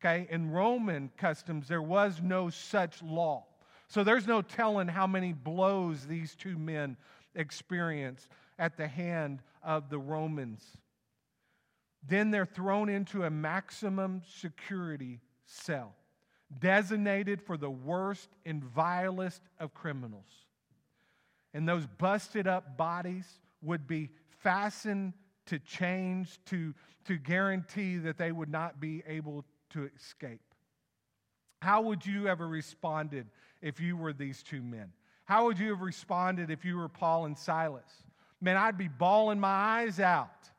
Okay? 0.00 0.26
In 0.30 0.50
Roman 0.50 1.10
customs, 1.16 1.68
there 1.68 1.82
was 1.82 2.20
no 2.22 2.50
such 2.50 3.02
law. 3.02 3.44
So 3.88 4.02
there's 4.02 4.26
no 4.26 4.42
telling 4.42 4.88
how 4.88 5.06
many 5.06 5.32
blows 5.32 6.06
these 6.06 6.34
two 6.34 6.58
men 6.58 6.96
experienced 7.34 8.28
at 8.58 8.76
the 8.76 8.88
hand 8.88 9.42
of 9.62 9.90
the 9.90 9.98
Romans. 9.98 10.64
Then 12.06 12.30
they're 12.30 12.46
thrown 12.46 12.88
into 12.88 13.24
a 13.24 13.30
maximum 13.30 14.22
security 14.40 15.20
cell, 15.46 15.94
designated 16.58 17.40
for 17.40 17.56
the 17.56 17.70
worst 17.70 18.28
and 18.44 18.62
vilest 18.62 19.42
of 19.60 19.72
criminals. 19.74 20.46
And 21.54 21.68
those 21.68 21.86
busted 21.86 22.46
up 22.46 22.76
bodies 22.76 23.26
would 23.60 23.86
be 23.86 24.10
fastened 24.40 25.12
to 25.46 25.58
chains 25.58 26.38
to, 26.46 26.74
to 27.04 27.18
guarantee 27.18 27.98
that 27.98 28.18
they 28.18 28.32
would 28.32 28.48
not 28.48 28.80
be 28.80 29.02
able 29.06 29.44
to 29.70 29.88
escape. 29.96 30.40
How 31.60 31.82
would 31.82 32.04
you 32.04 32.26
ever 32.26 32.48
responded 32.48 33.28
if 33.60 33.80
you 33.80 33.96
were 33.96 34.12
these 34.12 34.42
two 34.42 34.62
men? 34.62 34.92
How 35.24 35.44
would 35.44 35.58
you 35.58 35.70
have 35.70 35.80
responded 35.80 36.50
if 36.50 36.64
you 36.64 36.76
were 36.76 36.88
Paul 36.88 37.26
and 37.26 37.38
Silas? 37.38 38.02
Man, 38.40 38.56
I'd 38.56 38.76
be 38.76 38.88
bawling 38.88 39.38
my 39.38 39.48
eyes 39.48 40.00
out 40.00 40.50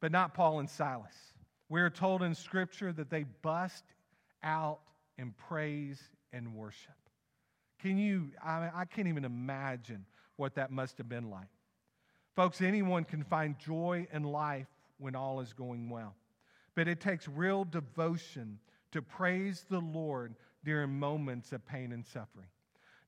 but 0.00 0.12
not 0.12 0.34
Paul 0.34 0.60
and 0.60 0.68
Silas. 0.68 1.14
We 1.68 1.80
are 1.80 1.90
told 1.90 2.22
in 2.22 2.34
Scripture 2.34 2.92
that 2.92 3.10
they 3.10 3.24
bust 3.42 3.84
out 4.42 4.80
in 5.18 5.32
praise 5.32 6.00
and 6.32 6.54
worship. 6.54 6.94
Can 7.80 7.96
you, 7.96 8.30
I, 8.44 8.60
mean, 8.60 8.70
I 8.74 8.84
can't 8.84 9.08
even 9.08 9.24
imagine 9.24 10.04
what 10.36 10.54
that 10.56 10.70
must 10.70 10.98
have 10.98 11.08
been 11.08 11.30
like. 11.30 11.48
Folks, 12.36 12.60
anyone 12.60 13.04
can 13.04 13.22
find 13.22 13.58
joy 13.58 14.06
in 14.12 14.22
life 14.22 14.66
when 14.98 15.14
all 15.14 15.40
is 15.40 15.52
going 15.52 15.88
well, 15.90 16.14
but 16.74 16.88
it 16.88 17.00
takes 17.00 17.28
real 17.28 17.64
devotion 17.64 18.58
to 18.92 19.02
praise 19.02 19.64
the 19.68 19.80
Lord 19.80 20.34
during 20.64 20.98
moments 20.98 21.52
of 21.52 21.66
pain 21.66 21.92
and 21.92 22.04
suffering. 22.04 22.48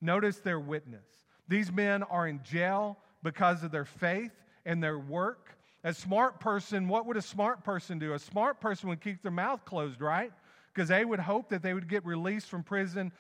Notice 0.01 0.39
their 0.39 0.61
witness. 0.61 1.07
These 1.49 1.71
men 1.71 2.03
are 2.05 2.27
in 2.27 2.43
jail 2.43 2.99
because 3.23 3.63
of 3.63 3.71
their 3.71 3.85
faith 3.85 4.33
and 4.65 4.83
their 4.83 4.99
work. 4.99 5.57
A 5.85 5.93
smart 5.93 6.39
person, 6.39 6.87
what 6.89 7.07
would 7.07 7.17
a 7.17 7.23
smart 7.23 7.65
person 7.65 7.99
do? 7.99 8.13
A 8.13 8.19
smart 8.19 8.61
person 8.61 8.89
would 8.89 9.01
keep 9.01 9.23
their 9.23 9.33
mouth 9.33 9.65
closed, 9.65 10.01
right? 10.01 10.33
Because 10.73 10.89
they 10.89 11.05
would 11.05 11.19
hope 11.19 11.49
that 11.49 11.63
they 11.63 11.75
would 11.75 11.89
get 11.89 12.07
released 12.07 12.49
from 12.49 12.63
prison 12.63 13.13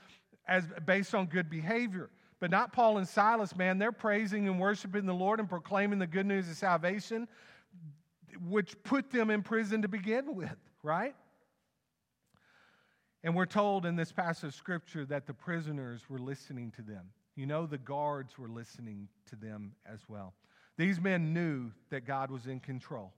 as 0.46 0.64
based 0.86 1.14
on 1.14 1.26
good 1.26 1.50
behavior. 1.50 2.08
But 2.38 2.50
not 2.50 2.72
Paul 2.72 2.98
and 2.98 3.08
Silas, 3.08 3.56
man. 3.56 3.78
They're 3.78 3.92
praising 3.92 4.48
and 4.48 4.58
worshiping 4.58 5.06
the 5.06 5.14
Lord 5.14 5.40
and 5.40 5.48
proclaiming 5.48 5.98
the 5.98 6.06
good 6.06 6.26
news 6.26 6.48
of 6.48 6.56
salvation, 6.56 7.28
which 8.48 8.80
put 8.84 9.10
them 9.10 9.30
in 9.30 9.42
prison 9.42 9.82
to 9.82 9.88
begin 9.88 10.34
with, 10.34 10.56
right? 10.82 11.14
And 13.24 13.36
we're 13.36 13.46
told 13.46 13.86
in 13.86 13.94
this 13.94 14.10
passage 14.10 14.48
of 14.48 14.54
scripture 14.54 15.04
that 15.06 15.26
the 15.26 15.34
prisoners 15.34 16.02
were 16.08 16.18
listening 16.18 16.72
to 16.76 16.82
them. 16.82 17.10
You 17.36 17.46
know, 17.46 17.66
the 17.66 17.78
guards 17.78 18.38
were 18.38 18.48
listening 18.48 19.08
to 19.30 19.36
them 19.36 19.74
as 19.86 20.00
well. 20.08 20.34
These 20.76 21.00
men 21.00 21.32
knew 21.32 21.70
that 21.90 22.06
God 22.06 22.30
was 22.30 22.46
in 22.46 22.60
control. 22.60 23.12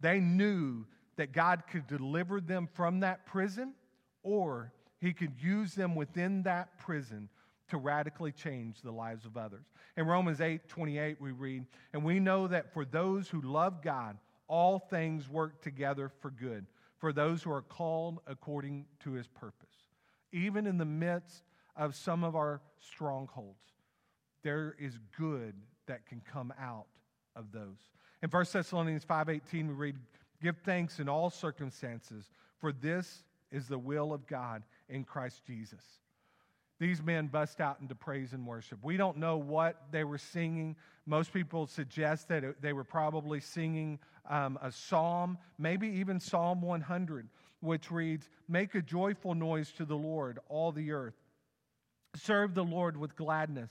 They 0.00 0.20
knew 0.20 0.86
that 1.16 1.32
God 1.32 1.64
could 1.70 1.86
deliver 1.86 2.40
them 2.40 2.68
from 2.72 3.00
that 3.00 3.26
prison 3.26 3.74
or 4.22 4.72
he 5.00 5.12
could 5.12 5.32
use 5.40 5.74
them 5.74 5.94
within 5.94 6.42
that 6.42 6.78
prison 6.78 7.28
to 7.68 7.78
radically 7.78 8.32
change 8.32 8.82
the 8.82 8.90
lives 8.90 9.24
of 9.24 9.36
others. 9.36 9.64
In 9.96 10.06
Romans 10.06 10.40
8 10.40 10.68
28, 10.68 11.20
we 11.20 11.30
read, 11.32 11.64
And 11.92 12.04
we 12.04 12.20
know 12.20 12.46
that 12.48 12.72
for 12.72 12.84
those 12.84 13.28
who 13.28 13.40
love 13.40 13.82
God, 13.82 14.18
all 14.48 14.78
things 14.78 15.28
work 15.28 15.62
together 15.62 16.10
for 16.20 16.30
good, 16.30 16.66
for 16.98 17.12
those 17.12 17.42
who 17.42 17.52
are 17.52 17.62
called 17.62 18.20
according 18.26 18.86
to 19.04 19.12
his 19.12 19.28
purpose. 19.28 19.68
Even 20.32 20.66
in 20.66 20.78
the 20.78 20.84
midst 20.84 21.44
of 21.76 21.94
some 21.94 22.24
of 22.24 22.36
our 22.36 22.60
strongholds, 22.78 23.58
there 24.42 24.74
is 24.78 24.98
good 25.16 25.54
that 25.90 26.06
can 26.06 26.20
come 26.20 26.54
out 26.58 26.86
of 27.34 27.50
those. 27.52 27.90
In 28.22 28.30
1 28.30 28.52
Thessalonians 28.52 29.04
5:18 29.04 29.68
we 29.68 29.74
read, 29.74 29.98
"Give 30.40 30.56
thanks 30.58 31.00
in 31.00 31.08
all 31.08 31.30
circumstances, 31.30 32.30
for 32.58 32.72
this 32.72 33.24
is 33.50 33.66
the 33.66 33.78
will 33.78 34.12
of 34.12 34.26
God 34.28 34.62
in 34.88 35.04
Christ 35.04 35.44
Jesus." 35.44 36.00
These 36.78 37.02
men 37.02 37.26
bust 37.26 37.60
out 37.60 37.80
into 37.80 37.94
praise 37.94 38.32
and 38.32 38.46
worship. 38.46 38.82
We 38.82 38.96
don't 38.96 39.18
know 39.18 39.36
what 39.36 39.90
they 39.90 40.04
were 40.04 40.16
singing. 40.16 40.76
Most 41.06 41.32
people 41.32 41.66
suggest 41.66 42.28
that 42.28 42.62
they 42.62 42.72
were 42.72 42.84
probably 42.84 43.40
singing 43.40 43.98
um, 44.26 44.58
a 44.62 44.70
psalm, 44.72 45.38
maybe 45.58 45.88
even 45.88 46.20
Psalm 46.20 46.62
100, 46.62 47.28
which 47.60 47.90
reads, 47.90 48.30
Make 48.48 48.74
a 48.76 48.80
joyful 48.80 49.34
noise 49.34 49.72
to 49.72 49.84
the 49.84 49.96
Lord, 49.96 50.38
all 50.48 50.72
the 50.72 50.92
earth. 50.92 51.20
Serve 52.14 52.54
the 52.54 52.64
Lord 52.64 52.96
with 52.96 53.14
gladness. 53.16 53.70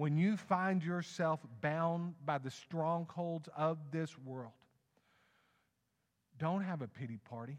when 0.00 0.16
you 0.16 0.34
find 0.34 0.82
yourself 0.82 1.40
bound 1.60 2.14
by 2.24 2.38
the 2.38 2.50
strongholds 2.50 3.50
of 3.54 3.76
this 3.90 4.16
world, 4.16 4.54
don't 6.38 6.62
have 6.62 6.80
a 6.80 6.88
pity 6.88 7.18
party. 7.28 7.58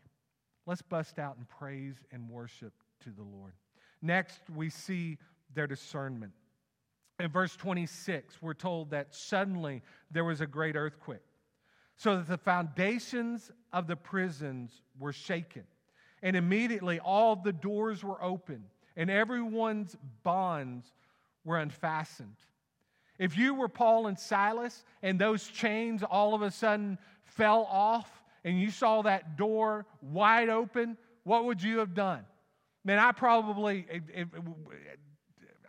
Let's 0.65 0.81
bust 0.81 1.19
out 1.19 1.35
in 1.37 1.45
praise 1.45 1.97
and 2.11 2.27
worship 2.27 2.73
to 3.03 3.11
the 3.11 3.21
Lord. 3.21 3.53
Next, 4.01 4.39
we 4.55 4.71
see 4.71 5.19
their 5.53 5.67
discernment. 5.67 6.31
In 7.19 7.29
verse 7.29 7.55
26, 7.55 8.41
we're 8.41 8.55
told 8.55 8.89
that 8.89 9.13
suddenly 9.13 9.83
there 10.09 10.25
was 10.25 10.41
a 10.41 10.47
great 10.47 10.75
earthquake, 10.75 11.19
so 11.95 12.17
that 12.17 12.27
the 12.27 12.39
foundations 12.39 13.51
of 13.71 13.85
the 13.85 13.95
prisons 13.95 14.81
were 14.97 15.13
shaken. 15.13 15.65
And 16.23 16.35
immediately 16.35 16.99
all 16.99 17.35
the 17.35 17.53
doors 17.53 18.03
were 18.03 18.23
open, 18.23 18.63
and 18.97 19.11
everyone's 19.11 19.95
bonds 20.23 20.91
were 21.43 21.57
unfastened. 21.57 22.35
If 23.17 23.37
you 23.37 23.53
were 23.53 23.67
Paul 23.67 24.07
and 24.07 24.19
Silas 24.19 24.83
and 25.03 25.19
those 25.19 25.47
chains 25.47 26.03
all 26.03 26.33
of 26.33 26.41
a 26.41 26.51
sudden 26.51 26.97
fell 27.23 27.67
off 27.69 28.23
and 28.43 28.59
you 28.59 28.71
saw 28.71 29.03
that 29.03 29.37
door 29.37 29.85
wide 30.01 30.49
open, 30.49 30.97
what 31.23 31.45
would 31.45 31.61
you 31.61 31.79
have 31.79 31.93
done? 31.93 32.25
Man, 32.83 32.97
I 32.97 33.11
probably, 33.11 33.85
it, 33.89 34.03
it, 34.13 34.27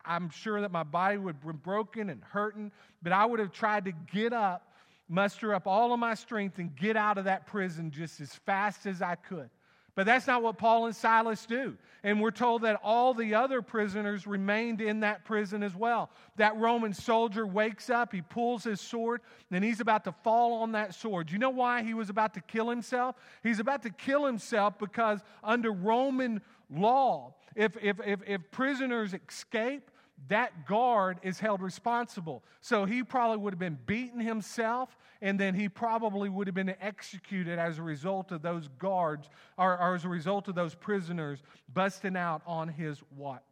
I'm 0.05 0.31
sure 0.31 0.63
that 0.63 0.73
my 0.73 0.83
body 0.83 1.19
would 1.19 1.35
have 1.37 1.45
been 1.45 1.57
broken 1.57 2.09
and 2.09 2.23
hurting, 2.25 2.73
but 3.03 3.13
I 3.13 3.27
would 3.27 3.39
have 3.39 3.53
tried 3.53 3.85
to 3.85 3.93
get 4.13 4.33
up, 4.33 4.73
muster 5.09 5.55
up 5.55 5.67
all 5.67 5.93
of 5.93 6.01
my 6.01 6.15
strength 6.15 6.59
and 6.59 6.75
get 6.75 6.97
out 6.97 7.19
of 7.19 7.25
that 7.27 7.47
prison 7.47 7.91
just 7.91 8.21
as 8.21 8.35
fast 8.35 8.87
as 8.87 9.03
I 9.03 9.17
could. 9.17 9.51
But 9.95 10.07
that's 10.07 10.27
not 10.27 10.43
what 10.43 10.57
Paul 10.57 10.87
and 10.87 10.97
Silas 10.97 11.45
do. 11.45 11.77
And 12.03 12.21
we're 12.21 12.31
told 12.31 12.63
that 12.63 12.81
all 12.83 13.13
the 13.13 13.35
other 13.35 13.61
prisoners 13.61 14.27
remained 14.27 14.81
in 14.81 15.01
that 15.01 15.25
prison 15.25 15.63
as 15.63 15.77
well. 15.77 16.11
That 16.37 16.57
Roman 16.57 16.95
soldier 16.95 17.47
wakes 17.47 17.91
up, 17.91 18.13
he 18.13 18.23
pulls 18.23 18.65
his 18.65 18.81
sword, 18.81 19.21
and 19.51 19.63
he's 19.63 19.81
about 19.81 20.05
to 20.05 20.13
fall 20.25 20.63
on 20.63 20.73
that 20.73 20.95
sword. 20.95 21.31
You 21.31 21.39
know 21.39 21.51
why 21.51 21.83
he 21.83 21.93
was 21.93 22.09
about 22.09 22.33
to 22.35 22.41
kill 22.41 22.71
himself? 22.71 23.17
He's 23.43 23.61
about 23.61 23.83
to 23.83 23.91
kill 23.91 24.25
himself 24.25 24.79
because 24.79 25.21
under 25.45 25.71
Roman 25.71 26.41
law, 26.71 27.35
if, 27.55 27.77
if, 27.83 28.01
if, 28.05 28.21
if 28.27 28.51
prisoners 28.51 29.15
escape, 29.15 29.91
that 30.29 30.67
guard 30.67 31.19
is 31.23 31.39
held 31.39 31.61
responsible. 31.61 32.45
So 32.61 32.85
he 32.85 33.03
probably 33.03 33.39
would 33.39 33.53
have 33.53 33.59
been 33.59 33.79
beaten 33.87 34.21
himself, 34.21 34.97
and 35.21 35.39
then 35.39 35.55
he 35.55 35.69
probably 35.69 36.29
would 36.29 36.47
have 36.47 36.55
been 36.55 36.75
executed 36.81 37.59
as 37.59 37.79
a 37.79 37.83
result 37.83 38.33
of 38.33 38.43
those 38.43 38.69
guards, 38.79 39.29
or, 39.59 39.79
or 39.79 39.95
as 39.95 40.05
a 40.05 40.09
result 40.09 40.49
of 40.49 40.55
those 40.55 40.75
prisoners 40.75 41.43
busting 41.73 42.17
out 42.17 42.43
on 42.47 42.69
his 42.69 43.03
watch. 43.17 43.43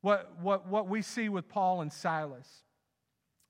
What, 0.00 0.32
what, 0.40 0.66
what 0.66 0.88
we 0.88 1.02
see 1.02 1.28
with 1.28 1.48
Paul 1.48 1.82
and 1.82 1.92
Silas 1.92 2.48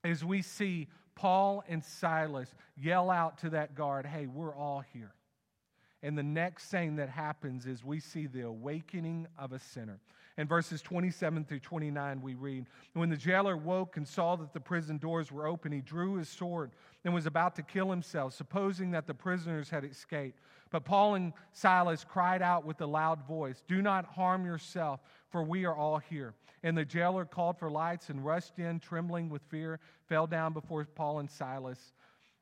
is 0.03 0.25
we 0.25 0.41
see 0.41 0.87
Paul 1.15 1.63
and 1.67 1.83
Silas 1.83 2.53
yell 2.75 3.09
out 3.09 3.39
to 3.39 3.51
that 3.51 3.75
guard, 3.75 4.05
Hey, 4.05 4.27
we're 4.27 4.55
all 4.55 4.83
here. 4.93 5.13
And 6.03 6.17
the 6.17 6.23
next 6.23 6.65
thing 6.65 6.95
that 6.95 7.09
happens 7.09 7.67
is 7.67 7.83
we 7.83 7.99
see 7.99 8.25
the 8.25 8.41
awakening 8.41 9.27
of 9.37 9.51
a 9.51 9.59
sinner. 9.59 9.99
In 10.37 10.47
verses 10.47 10.81
27 10.81 11.45
through 11.45 11.59
29, 11.59 12.21
we 12.21 12.33
read 12.33 12.65
When 12.93 13.09
the 13.09 13.17
jailer 13.17 13.57
woke 13.57 13.97
and 13.97 14.07
saw 14.07 14.35
that 14.37 14.53
the 14.53 14.59
prison 14.59 14.97
doors 14.97 15.31
were 15.31 15.45
open, 15.45 15.71
he 15.71 15.81
drew 15.81 16.15
his 16.15 16.29
sword 16.29 16.71
and 17.03 17.13
was 17.13 17.25
about 17.25 17.55
to 17.57 17.63
kill 17.63 17.89
himself, 17.89 18.33
supposing 18.33 18.91
that 18.91 19.05
the 19.05 19.13
prisoners 19.13 19.69
had 19.69 19.83
escaped. 19.83 20.39
But 20.71 20.85
Paul 20.85 21.15
and 21.15 21.33
Silas 21.51 22.03
cried 22.03 22.41
out 22.41 22.65
with 22.65 22.79
a 22.81 22.85
loud 22.85 23.27
voice, 23.27 23.61
Do 23.67 23.81
not 23.81 24.05
harm 24.05 24.45
yourself, 24.45 25.01
for 25.29 25.43
we 25.43 25.65
are 25.65 25.75
all 25.75 25.97
here. 25.97 26.33
And 26.63 26.77
the 26.77 26.85
jailer 26.85 27.25
called 27.25 27.59
for 27.59 27.69
lights 27.69 28.09
and 28.09 28.25
rushed 28.25 28.57
in, 28.57 28.79
trembling 28.79 29.29
with 29.29 29.41
fear, 29.49 29.79
fell 30.07 30.27
down 30.27 30.53
before 30.53 30.85
Paul 30.85 31.19
and 31.19 31.29
Silas. 31.29 31.93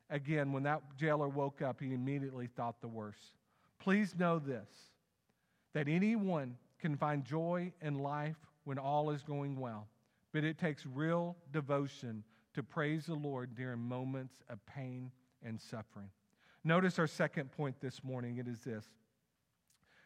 Again, 0.09 0.53
when 0.53 0.63
that 0.63 0.81
jailer 0.97 1.27
woke 1.27 1.61
up, 1.61 1.81
he 1.81 1.93
immediately 1.93 2.47
thought 2.47 2.81
the 2.81 2.87
worst. 2.87 3.38
Please 3.79 4.13
know 4.17 4.39
this 4.39 4.69
that 5.73 5.87
anyone 5.87 6.57
can 6.79 6.95
find 6.95 7.23
joy 7.23 7.71
in 7.81 7.99
life 7.99 8.37
when 8.63 8.77
all 8.77 9.11
is 9.11 9.23
going 9.23 9.59
well, 9.59 9.87
but 10.33 10.43
it 10.43 10.57
takes 10.57 10.85
real 10.85 11.35
devotion 11.51 12.23
to 12.53 12.63
praise 12.63 13.05
the 13.05 13.13
Lord 13.13 13.55
during 13.55 13.79
moments 13.79 14.35
of 14.49 14.65
pain 14.65 15.11
and 15.43 15.59
suffering. 15.59 16.09
Notice 16.63 16.99
our 16.99 17.07
second 17.07 17.51
point 17.51 17.79
this 17.79 18.03
morning 18.03 18.37
it 18.37 18.47
is 18.47 18.59
this 18.59 18.85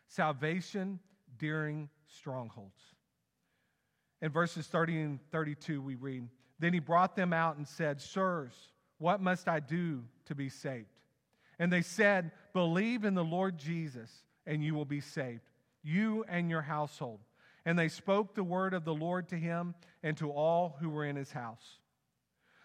salvation 0.08 1.00
during 1.38 1.90
strongholds. 2.08 2.82
In 4.22 4.32
verses 4.32 4.68
30 4.68 5.02
and 5.02 5.20
32, 5.32 5.82
we 5.82 5.96
read, 5.96 6.28
Then 6.60 6.74
he 6.74 6.80
brought 6.80 7.16
them 7.16 7.34
out 7.34 7.58
and 7.58 7.68
said, 7.68 8.00
Sirs, 8.00 8.54
what 9.00 9.22
must 9.22 9.50
I 9.50 9.60
do 9.60 10.04
to 10.26 10.36
be 10.36 10.50
saved? 10.50 10.93
And 11.64 11.72
they 11.72 11.82
said, 11.82 12.32
Believe 12.52 13.06
in 13.06 13.14
the 13.14 13.24
Lord 13.24 13.58
Jesus, 13.58 14.12
and 14.46 14.62
you 14.62 14.76
will 14.76 14.84
be 14.84 15.00
saved 15.00 15.40
you 15.82 16.26
and 16.28 16.50
your 16.50 16.62
household. 16.62 17.22
And 17.66 17.80
they 17.80 17.88
spoke 17.88 18.36
the 18.36 18.44
word 18.44 18.74
of 18.74 18.84
the 18.84 18.94
Lord 18.94 19.30
to 19.30 19.38
him 19.38 19.74
and 20.04 20.18
to 20.18 20.30
all 20.30 20.76
who 20.82 20.90
were 20.90 21.06
in 21.06 21.16
his 21.16 21.32
house. 21.32 21.80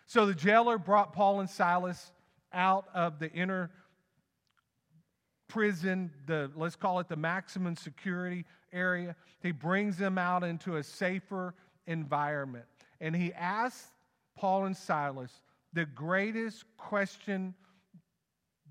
So 0.07 0.26
the 0.26 0.35
jailer 0.35 0.78
brought 0.78 1.12
Paul 1.12 1.38
and 1.38 1.49
Silas 1.49 2.11
out 2.52 2.87
of 2.93 3.21
the 3.21 3.31
inner 3.31 3.71
prison, 5.47 6.11
the 6.26 6.50
let's 6.57 6.75
call 6.75 6.99
it 6.99 7.09
the 7.09 7.14
maximum 7.14 7.76
security 7.76 8.47
area. 8.73 9.14
He 9.40 9.52
brings 9.52 9.97
them 9.97 10.19
out 10.19 10.43
into 10.43 10.75
a 10.75 10.83
safer 10.83 11.55
environment. 11.87 12.64
And 13.01 13.14
he 13.14 13.33
asks 13.33 13.92
Paul 14.37 14.64
and 14.64 14.77
Silas 14.77 15.31
the 15.73 15.87
greatest 15.87 16.64
question 16.77 17.55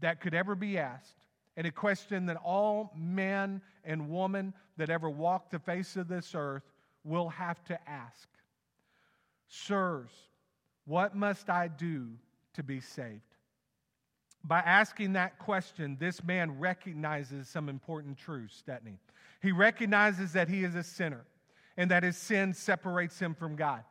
that 0.02 0.22
could 0.22 0.34
ever 0.34 0.56
be 0.56 0.78
asked 0.78 1.16
and 1.56 1.66
a 1.66 1.72
question 1.72 2.28
that 2.28 2.38
all 2.38 2.94
men 2.96 3.62
and 3.84 4.10
women 4.10 4.54
that 4.78 4.90
ever 4.90 5.10
walked 5.10 5.52
the 5.52 5.60
face 5.60 5.96
of 5.96 6.08
this 6.08 6.34
earth 6.36 6.64
will 7.04 7.30
have 7.30 7.64
to 7.66 7.90
ask 7.90 8.28
Sirs, 9.50 10.12
what 10.86 11.16
must 11.16 11.50
I 11.50 11.68
do 11.68 12.10
to 12.54 12.64
be 12.64 12.80
saved? 12.80 13.22
By 14.44 14.60
asking 14.60 15.14
that 15.14 15.40
question, 15.40 15.98
this 16.00 16.24
man 16.24 16.60
recognizes 16.60 17.50
some 17.50 17.70
important 17.70 18.18
truths, 18.18 18.62
doesn't 18.62 18.86
he? 18.86 18.98
He 19.42 19.52
recognizes 19.52 20.34
that 20.34 20.48
he 20.48 20.64
is 20.64 20.76
a 20.76 20.84
sinner 20.84 21.26
and 21.76 21.92
that 21.92 22.04
his 22.04 22.18
sin 22.18 22.54
separates 22.54 23.20
him 23.20 23.36
from 23.36 23.56
God. 23.56 23.84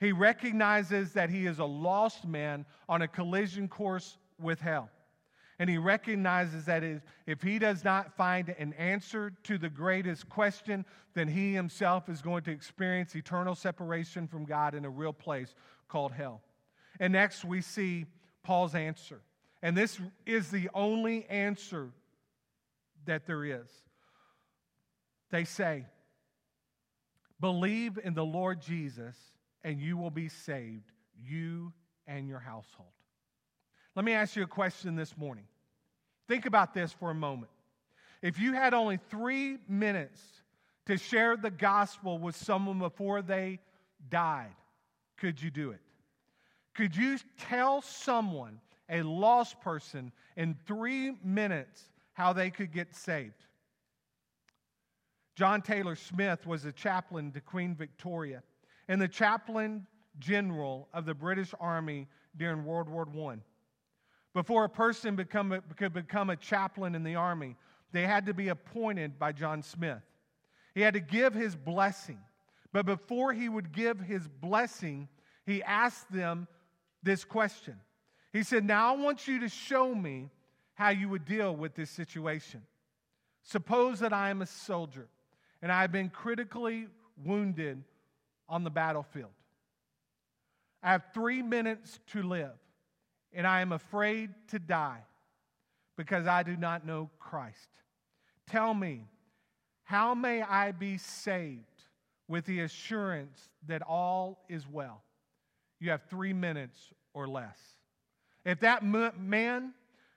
He 0.00 0.12
recognizes 0.12 1.12
that 1.14 1.30
he 1.30 1.46
is 1.46 1.58
a 1.58 1.64
lost 1.64 2.26
man 2.26 2.64
on 2.88 3.02
a 3.02 3.08
collision 3.08 3.68
course 3.68 4.16
with 4.40 4.60
hell. 4.60 4.90
And 5.58 5.68
he 5.68 5.76
recognizes 5.76 6.66
that 6.66 6.84
if 7.26 7.42
he 7.42 7.58
does 7.58 7.82
not 7.82 8.16
find 8.16 8.54
an 8.58 8.72
answer 8.74 9.32
to 9.44 9.58
the 9.58 9.68
greatest 9.68 10.28
question, 10.28 10.84
then 11.14 11.26
he 11.26 11.52
himself 11.52 12.08
is 12.08 12.22
going 12.22 12.44
to 12.44 12.52
experience 12.52 13.16
eternal 13.16 13.56
separation 13.56 14.28
from 14.28 14.44
God 14.44 14.74
in 14.74 14.84
a 14.84 14.90
real 14.90 15.12
place 15.12 15.54
called 15.88 16.12
hell. 16.12 16.42
And 17.00 17.12
next, 17.12 17.44
we 17.44 17.60
see 17.60 18.06
Paul's 18.44 18.76
answer. 18.76 19.20
And 19.60 19.76
this 19.76 19.98
is 20.26 20.50
the 20.50 20.70
only 20.74 21.26
answer 21.26 21.90
that 23.06 23.26
there 23.26 23.44
is. 23.44 23.68
They 25.30 25.44
say, 25.44 25.86
Believe 27.40 27.98
in 28.02 28.14
the 28.14 28.24
Lord 28.24 28.60
Jesus, 28.60 29.16
and 29.62 29.80
you 29.80 29.96
will 29.96 30.10
be 30.10 30.28
saved, 30.28 30.90
you 31.20 31.72
and 32.06 32.28
your 32.28 32.40
household. 32.40 32.97
Let 33.94 34.04
me 34.04 34.12
ask 34.12 34.36
you 34.36 34.42
a 34.42 34.46
question 34.46 34.96
this 34.96 35.16
morning. 35.16 35.44
Think 36.28 36.46
about 36.46 36.74
this 36.74 36.92
for 36.92 37.10
a 37.10 37.14
moment. 37.14 37.50
If 38.22 38.38
you 38.38 38.52
had 38.52 38.74
only 38.74 38.98
three 39.10 39.58
minutes 39.68 40.20
to 40.86 40.96
share 40.96 41.36
the 41.36 41.50
gospel 41.50 42.18
with 42.18 42.36
someone 42.36 42.78
before 42.78 43.22
they 43.22 43.60
died, 44.08 44.54
could 45.16 45.40
you 45.40 45.50
do 45.50 45.70
it? 45.70 45.80
Could 46.74 46.96
you 46.96 47.18
tell 47.38 47.82
someone, 47.82 48.60
a 48.88 49.02
lost 49.02 49.60
person, 49.60 50.12
in 50.36 50.56
three 50.66 51.16
minutes 51.24 51.82
how 52.12 52.32
they 52.32 52.50
could 52.50 52.72
get 52.72 52.94
saved? 52.94 53.44
John 55.34 55.62
Taylor 55.62 55.96
Smith 55.96 56.46
was 56.46 56.64
a 56.64 56.72
chaplain 56.72 57.32
to 57.32 57.40
Queen 57.40 57.74
Victoria 57.74 58.42
and 58.88 59.00
the 59.00 59.08
chaplain 59.08 59.86
general 60.18 60.88
of 60.92 61.04
the 61.04 61.14
British 61.14 61.54
Army 61.60 62.08
during 62.36 62.64
World 62.64 62.88
War 62.88 63.06
I. 63.30 63.36
Before 64.38 64.62
a 64.62 64.68
person 64.68 65.16
become 65.16 65.50
a, 65.50 65.60
could 65.60 65.92
become 65.92 66.30
a 66.30 66.36
chaplain 66.36 66.94
in 66.94 67.02
the 67.02 67.16
army, 67.16 67.56
they 67.90 68.02
had 68.02 68.26
to 68.26 68.32
be 68.32 68.50
appointed 68.50 69.18
by 69.18 69.32
John 69.32 69.64
Smith. 69.64 70.00
He 70.76 70.80
had 70.80 70.94
to 70.94 71.00
give 71.00 71.34
his 71.34 71.56
blessing. 71.56 72.20
But 72.72 72.86
before 72.86 73.32
he 73.32 73.48
would 73.48 73.72
give 73.72 73.98
his 73.98 74.28
blessing, 74.28 75.08
he 75.44 75.60
asked 75.64 76.12
them 76.12 76.46
this 77.02 77.24
question. 77.24 77.80
He 78.32 78.44
said, 78.44 78.64
Now 78.64 78.94
I 78.94 78.96
want 78.96 79.26
you 79.26 79.40
to 79.40 79.48
show 79.48 79.92
me 79.92 80.30
how 80.74 80.90
you 80.90 81.08
would 81.08 81.24
deal 81.24 81.56
with 81.56 81.74
this 81.74 81.90
situation. 81.90 82.62
Suppose 83.42 83.98
that 83.98 84.12
I 84.12 84.30
am 84.30 84.40
a 84.40 84.46
soldier 84.46 85.08
and 85.62 85.72
I 85.72 85.80
have 85.80 85.90
been 85.90 86.10
critically 86.10 86.86
wounded 87.24 87.82
on 88.48 88.62
the 88.62 88.70
battlefield. 88.70 89.32
I 90.80 90.92
have 90.92 91.06
three 91.12 91.42
minutes 91.42 91.98
to 92.12 92.22
live 92.22 92.52
and 93.32 93.46
I 93.46 93.60
am 93.60 93.72
afraid 93.72 94.30
to 94.48 94.58
die 94.58 95.02
because 95.96 96.26
I 96.26 96.42
do 96.42 96.56
not 96.56 96.86
know 96.86 97.10
Christ. 97.18 97.68
Tell 98.48 98.72
me, 98.72 99.04
how 99.84 100.14
may 100.14 100.42
I 100.42 100.72
be 100.72 100.98
saved 100.98 101.64
with 102.28 102.44
the 102.46 102.60
assurance 102.60 103.48
that 103.66 103.82
all 103.82 104.44
is 104.48 104.66
well? 104.66 105.02
You 105.80 105.90
have 105.90 106.02
three 106.08 106.32
minutes 106.32 106.78
or 107.14 107.26
less. 107.28 107.58
If 108.44 108.60
that 108.60 108.82
man 108.84 109.74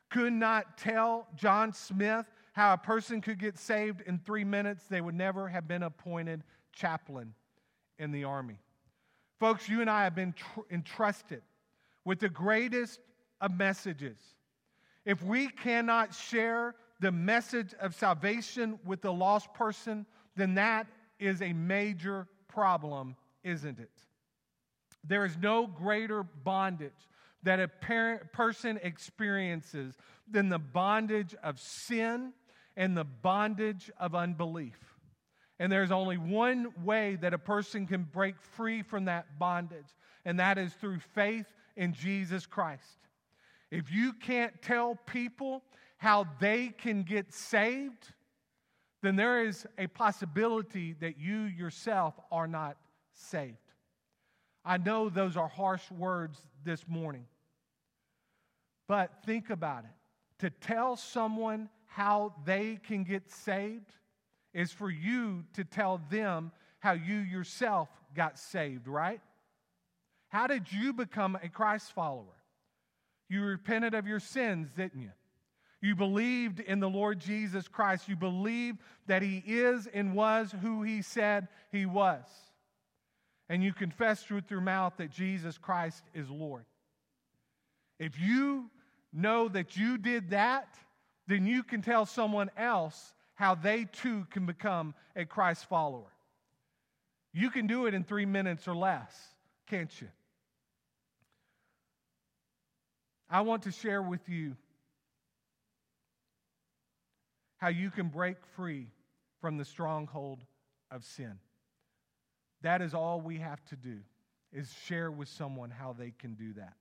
could 0.10 0.34
not 0.34 0.78
tell 0.78 1.28
John 1.36 1.74
Smith 1.74 2.26
how 2.54 2.74
a 2.74 2.78
person 2.78 3.22
could 3.22 3.40
get 3.40 3.58
saved 3.58 4.02
in 4.02 4.20
three 4.20 4.44
minutes, 4.44 4.86
they 4.90 5.02
would 5.02 5.16
never 5.16 5.48
have 5.48 5.68
been 5.68 5.84
appointed 5.84 6.44
chaplain 6.74 7.34
in 7.98 8.12
the 8.12 8.24
army. 8.24 8.60
Folks, 9.40 9.68
you 9.68 9.82
and 9.82 9.90
I 9.90 10.04
have 10.04 10.16
been 10.16 10.34
tr- 10.34 10.62
entrusted 10.70 11.42
with 12.06 12.20
the 12.20 12.30
greatest 12.30 13.00
of 13.40 13.58
messages. 13.58 14.18
If 15.06 15.24
we 15.24 15.48
cannot 15.48 16.14
share 16.14 16.76
the 17.00 17.12
message 17.12 17.74
of 17.80 17.96
salvation 17.96 18.80
with 18.86 19.02
the 19.02 19.12
lost 19.12 19.54
person, 19.54 20.06
then 20.36 20.56
that 20.56 20.88
is 21.20 21.42
a 21.42 21.54
major 21.54 22.28
problem, 22.48 23.16
isn't 23.44 23.80
it? 23.80 23.92
There 25.04 25.26
is 25.26 25.38
no 25.38 25.66
greater 25.66 26.24
bondage 26.24 26.92
that 27.44 27.60
a 27.60 27.68
parent, 27.68 28.32
person 28.32 28.80
experiences 28.84 29.96
than 30.30 30.50
the 30.50 30.60
bondage 30.60 31.34
of 31.44 31.60
sin 31.60 32.34
and 32.78 32.96
the 32.96 33.04
bondage 33.04 33.90
of 34.00 34.14
unbelief. 34.14 34.78
And 35.60 35.72
there's 35.72 35.92
only 35.92 36.18
one 36.18 36.68
way 36.84 37.18
that 37.22 37.34
a 37.34 37.40
person 37.40 37.88
can 37.88 38.04
break 38.04 38.40
free 38.42 38.84
from 38.84 39.06
that 39.06 39.40
bondage, 39.40 39.96
and 40.26 40.40
that 40.40 40.58
is 40.58 40.74
through 40.74 41.00
faith 41.00 41.46
in 41.76 41.94
Jesus 41.94 42.46
Christ. 42.46 42.98
If 43.70 43.92
you 43.92 44.14
can't 44.14 44.62
tell 44.62 44.98
people 45.06 45.64
how 45.98 46.28
they 46.40 46.70
can 46.70 47.04
get 47.04 47.34
saved, 47.34 48.14
then 49.02 49.16
there 49.16 49.46
is 49.46 49.66
a 49.78 49.88
possibility 49.88 50.94
that 51.00 51.18
you 51.20 51.42
yourself 51.44 52.14
are 52.32 52.48
not 52.48 52.78
saved. 53.14 53.58
I 54.64 54.78
know 54.78 55.10
those 55.10 55.38
are 55.38 55.48
harsh 55.48 55.90
words 55.92 56.42
this 56.64 56.88
morning, 56.88 57.26
but 58.88 59.12
think 59.26 59.50
about 59.50 59.86
it. 59.86 59.92
To 60.40 60.50
tell 60.50 60.96
someone 60.96 61.70
how 61.86 62.34
they 62.46 62.80
can 62.84 63.04
get 63.04 63.32
saved 63.32 63.92
is 64.54 64.72
for 64.72 64.90
you 64.90 65.44
to 65.54 65.64
tell 65.64 66.02
them 66.10 66.52
how 66.80 66.94
you 66.94 67.18
yourself 67.18 67.90
got 68.16 68.38
saved, 68.38 68.88
right? 68.88 69.22
How 70.32 70.48
did 70.48 70.72
you 70.72 70.94
become 70.94 71.38
a 71.44 71.50
Christ 71.50 71.92
follower? 71.92 72.24
You 73.28 73.44
repented 73.44 73.94
of 73.94 74.08
your 74.08 74.22
sins, 74.22 74.70
didn't 74.76 75.02
you? 75.02 75.12
You 75.82 75.94
believed 75.94 76.62
in 76.62 76.80
the 76.80 76.90
Lord 76.90 77.20
Jesus 77.20 77.68
Christ. 77.68 78.08
You 78.08 78.16
believed 78.16 78.80
that 79.08 79.22
He 79.22 79.44
is 79.46 79.88
and 79.88 80.16
was 80.16 80.56
who 80.62 80.84
He 80.84 81.02
said 81.02 81.50
He 81.72 81.86
was. 81.86 82.24
And 83.50 83.62
you 83.62 83.74
confessed 83.74 84.32
with 84.32 84.50
your 84.50 84.62
mouth 84.62 84.94
that 84.98 85.12
Jesus 85.12 85.58
Christ 85.58 86.02
is 86.14 86.30
Lord. 86.30 86.64
If 88.00 88.18
you 88.18 88.70
know 89.12 89.50
that 89.50 89.76
you 89.76 89.98
did 89.98 90.30
that, 90.30 90.74
then 91.28 91.46
you 91.46 91.62
can 91.62 91.82
tell 91.82 92.06
someone 92.06 92.50
else 92.56 93.14
how 93.36 93.56
they 93.56 93.84
too 93.84 94.26
can 94.32 94.46
become 94.46 94.94
a 95.14 95.26
Christ 95.26 95.66
follower. 95.66 96.14
You 97.34 97.50
can 97.50 97.68
do 97.68 97.86
it 97.88 97.94
in 97.94 98.06
three 98.06 98.26
minutes 98.26 98.66
or 98.68 98.76
less, 98.76 99.14
can't 99.68 99.92
you? 100.00 100.08
I 103.32 103.42
want 103.42 103.64
to 103.64 103.72
share 103.72 104.02
with 104.02 104.28
you 104.28 104.58
how 107.58 107.70
you 107.70 107.90
can 107.90 108.10
break 108.10 108.36
free 108.58 108.88
from 109.40 109.58
the 109.58 109.64
stronghold 109.64 110.44
of 110.92 111.06
sin. 111.06 111.40
That 112.62 112.82
is 112.82 112.94
all 112.94 113.22
we 113.22 113.38
have 113.38 113.64
to 113.66 113.78
do 113.78 114.00
is 114.52 114.70
share 114.86 115.10
with 115.10 115.30
someone 115.30 115.70
how 115.70 115.96
they 115.98 116.12
can 116.20 116.34
do 116.34 116.52
that. 116.54 116.74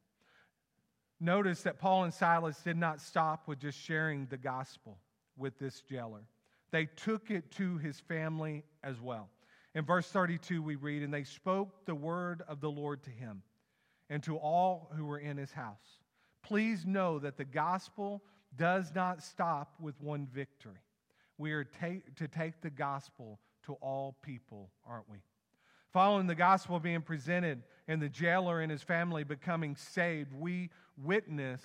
Notice 1.21 1.63
that 1.63 1.79
Paul 1.79 2.05
and 2.05 2.13
Silas 2.13 2.59
did 2.59 2.77
not 2.77 3.01
stop 3.01 3.47
with 3.47 3.61
just 3.61 3.79
sharing 3.79 4.27
the 4.27 4.37
gospel 4.37 4.99
with 5.37 5.57
this 5.59 5.83
jailer. 5.83 6.25
They 6.73 6.87
took 6.87 7.31
it 7.31 7.51
to 7.53 7.79
his 7.79 8.01
family 8.01 8.65
as 8.83 9.01
well. 9.01 9.29
In 9.75 9.85
verse 9.85 10.09
32, 10.09 10.63
we 10.63 10.75
read, 10.75 11.03
And 11.03 11.15
they 11.15 11.25
spoke 11.25 11.87
the 11.87 11.95
word 11.95 12.43
of 12.49 12.61
the 12.61 12.71
Lord 12.71 13.05
to 13.05 13.11
him 13.11 13.43
and 14.09 14.23
to 14.25 14.37
all 14.37 14.91
who 14.97 15.05
were 15.05 15.19
in 15.19 15.37
his 15.37 15.53
house. 15.53 16.01
Please 16.43 16.85
know 16.87 17.19
that 17.19 17.37
the 17.37 17.45
gospel 17.45 18.23
does 18.57 18.93
not 18.95 19.23
stop 19.23 19.75
with 19.81 20.01
one 20.01 20.27
victory. 20.33 20.81
We 21.39 21.53
are 21.53 21.65
ta- 21.65 22.03
to 22.17 22.29
take 22.29 22.61
the 22.61 22.71
gospel 22.71 23.39
to 23.65 23.75
all 23.75 24.17
people, 24.23 24.71
aren't 24.87 25.09
we? 25.09 25.19
Following 25.93 26.27
the 26.27 26.35
gospel 26.35 26.79
being 26.79 27.03
presented 27.03 27.63
and 27.89 28.01
the 28.01 28.09
jailer 28.09 28.61
and 28.61 28.71
his 28.71 28.83
family 28.83 29.25
becoming 29.25 29.75
saved, 29.77 30.33
we 30.33 30.71
witness 30.97 31.61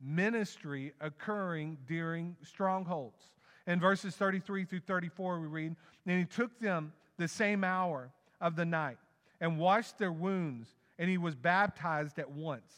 ministry 0.00 0.92
occurring 1.00 1.78
during 1.86 2.36
strongholds. 2.42 3.22
In 3.66 3.80
verses 3.80 4.14
33 4.14 4.64
through 4.64 4.80
34, 4.80 5.40
we 5.40 5.46
read, 5.46 5.76
And 6.06 6.18
he 6.18 6.24
took 6.24 6.58
them 6.60 6.92
the 7.18 7.28
same 7.28 7.64
hour 7.64 8.10
of 8.40 8.56
the 8.56 8.64
night 8.64 8.98
and 9.40 9.58
washed 9.58 9.98
their 9.98 10.12
wounds, 10.12 10.74
and 10.98 11.10
he 11.10 11.18
was 11.18 11.34
baptized 11.34 12.18
at 12.18 12.30
once, 12.30 12.72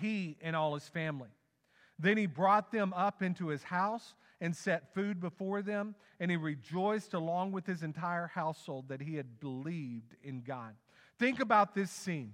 he 0.00 0.36
and 0.40 0.56
all 0.56 0.74
his 0.74 0.88
family. 0.88 1.30
Then 1.98 2.16
he 2.16 2.26
brought 2.26 2.72
them 2.72 2.92
up 2.94 3.22
into 3.22 3.48
his 3.48 3.62
house 3.62 4.14
and 4.40 4.56
set 4.56 4.94
food 4.94 5.20
before 5.20 5.60
them, 5.60 5.94
and 6.18 6.30
he 6.30 6.36
rejoiced 6.36 7.14
along 7.14 7.52
with 7.52 7.66
his 7.66 7.82
entire 7.82 8.26
household 8.26 8.88
that 8.88 9.02
he 9.02 9.16
had 9.16 9.38
believed 9.38 10.16
in 10.22 10.40
God. 10.40 10.74
Think 11.18 11.40
about 11.40 11.74
this 11.74 11.90
scene. 11.90 12.32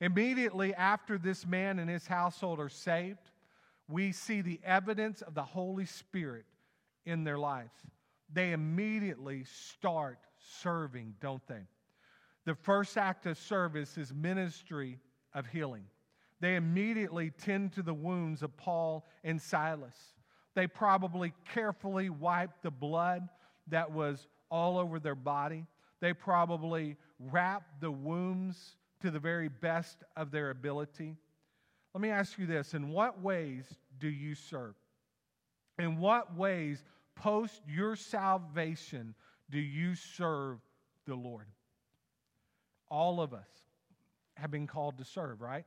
Immediately 0.00 0.74
after 0.74 1.18
this 1.18 1.46
man 1.46 1.78
and 1.78 1.88
his 1.88 2.06
household 2.06 2.60
are 2.60 2.68
saved, 2.68 3.30
we 3.88 4.12
see 4.12 4.40
the 4.40 4.60
evidence 4.64 5.22
of 5.22 5.34
the 5.34 5.42
Holy 5.42 5.86
Spirit 5.86 6.44
in 7.06 7.24
their 7.24 7.38
lives. 7.38 7.74
They 8.32 8.52
immediately 8.52 9.44
start 9.44 10.18
serving, 10.38 11.14
don't 11.20 11.46
they? 11.48 11.62
The 12.44 12.54
first 12.54 12.96
act 12.96 13.26
of 13.26 13.36
service 13.36 13.98
is 13.98 14.14
ministry 14.14 14.98
of 15.34 15.46
healing. 15.46 15.84
They 16.40 16.56
immediately 16.56 17.30
tend 17.30 17.72
to 17.74 17.82
the 17.82 17.94
wounds 17.94 18.42
of 18.42 18.56
Paul 18.56 19.06
and 19.22 19.40
Silas. 19.40 19.96
They 20.54 20.66
probably 20.66 21.32
carefully 21.52 22.10
wiped 22.10 22.62
the 22.62 22.70
blood 22.70 23.28
that 23.68 23.92
was 23.92 24.26
all 24.50 24.78
over 24.78 24.98
their 24.98 25.14
body. 25.14 25.66
They 26.00 26.12
probably 26.12 26.96
wrapped 27.18 27.80
the 27.80 27.90
wounds 27.90 28.76
to 29.00 29.10
the 29.10 29.18
very 29.18 29.48
best 29.48 30.02
of 30.16 30.30
their 30.30 30.50
ability. 30.50 31.16
Let 31.94 32.00
me 32.00 32.10
ask 32.10 32.38
you 32.38 32.46
this 32.46 32.74
In 32.74 32.88
what 32.88 33.20
ways 33.20 33.64
do 33.98 34.08
you 34.08 34.34
serve? 34.34 34.74
In 35.78 35.98
what 35.98 36.36
ways, 36.36 36.84
post 37.14 37.62
your 37.66 37.96
salvation, 37.96 39.14
do 39.50 39.58
you 39.58 39.94
serve 39.94 40.58
the 41.06 41.14
Lord? 41.14 41.46
All 42.90 43.20
of 43.20 43.32
us 43.32 43.48
have 44.34 44.50
been 44.50 44.66
called 44.66 44.98
to 44.98 45.04
serve, 45.04 45.40
right? 45.40 45.64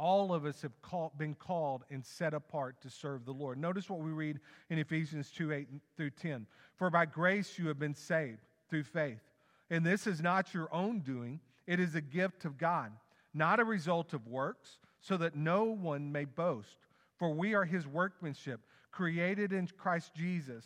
All 0.00 0.32
of 0.32 0.46
us 0.46 0.62
have 0.62 0.72
been 1.18 1.34
called 1.34 1.84
and 1.90 2.04
set 2.04 2.32
apart 2.32 2.80
to 2.80 2.88
serve 2.88 3.26
the 3.26 3.32
Lord. 3.32 3.58
Notice 3.58 3.90
what 3.90 4.00
we 4.00 4.10
read 4.10 4.40
in 4.70 4.78
Ephesians 4.78 5.30
2 5.30 5.52
8 5.52 5.68
through 5.96 6.10
10. 6.10 6.46
For 6.76 6.88
by 6.88 7.04
grace 7.04 7.58
you 7.58 7.68
have 7.68 7.78
been 7.78 7.94
saved 7.94 8.40
through 8.70 8.84
faith. 8.84 9.20
And 9.68 9.84
this 9.84 10.06
is 10.06 10.22
not 10.22 10.54
your 10.54 10.72
own 10.74 11.00
doing, 11.00 11.38
it 11.66 11.78
is 11.78 11.94
a 11.94 12.00
gift 12.00 12.46
of 12.46 12.56
God, 12.56 12.90
not 13.34 13.60
a 13.60 13.64
result 13.64 14.14
of 14.14 14.26
works, 14.26 14.78
so 15.00 15.18
that 15.18 15.36
no 15.36 15.64
one 15.64 16.10
may 16.10 16.24
boast. 16.24 16.78
For 17.18 17.34
we 17.34 17.54
are 17.54 17.66
his 17.66 17.86
workmanship, 17.86 18.60
created 18.90 19.52
in 19.52 19.68
Christ 19.68 20.14
Jesus 20.14 20.64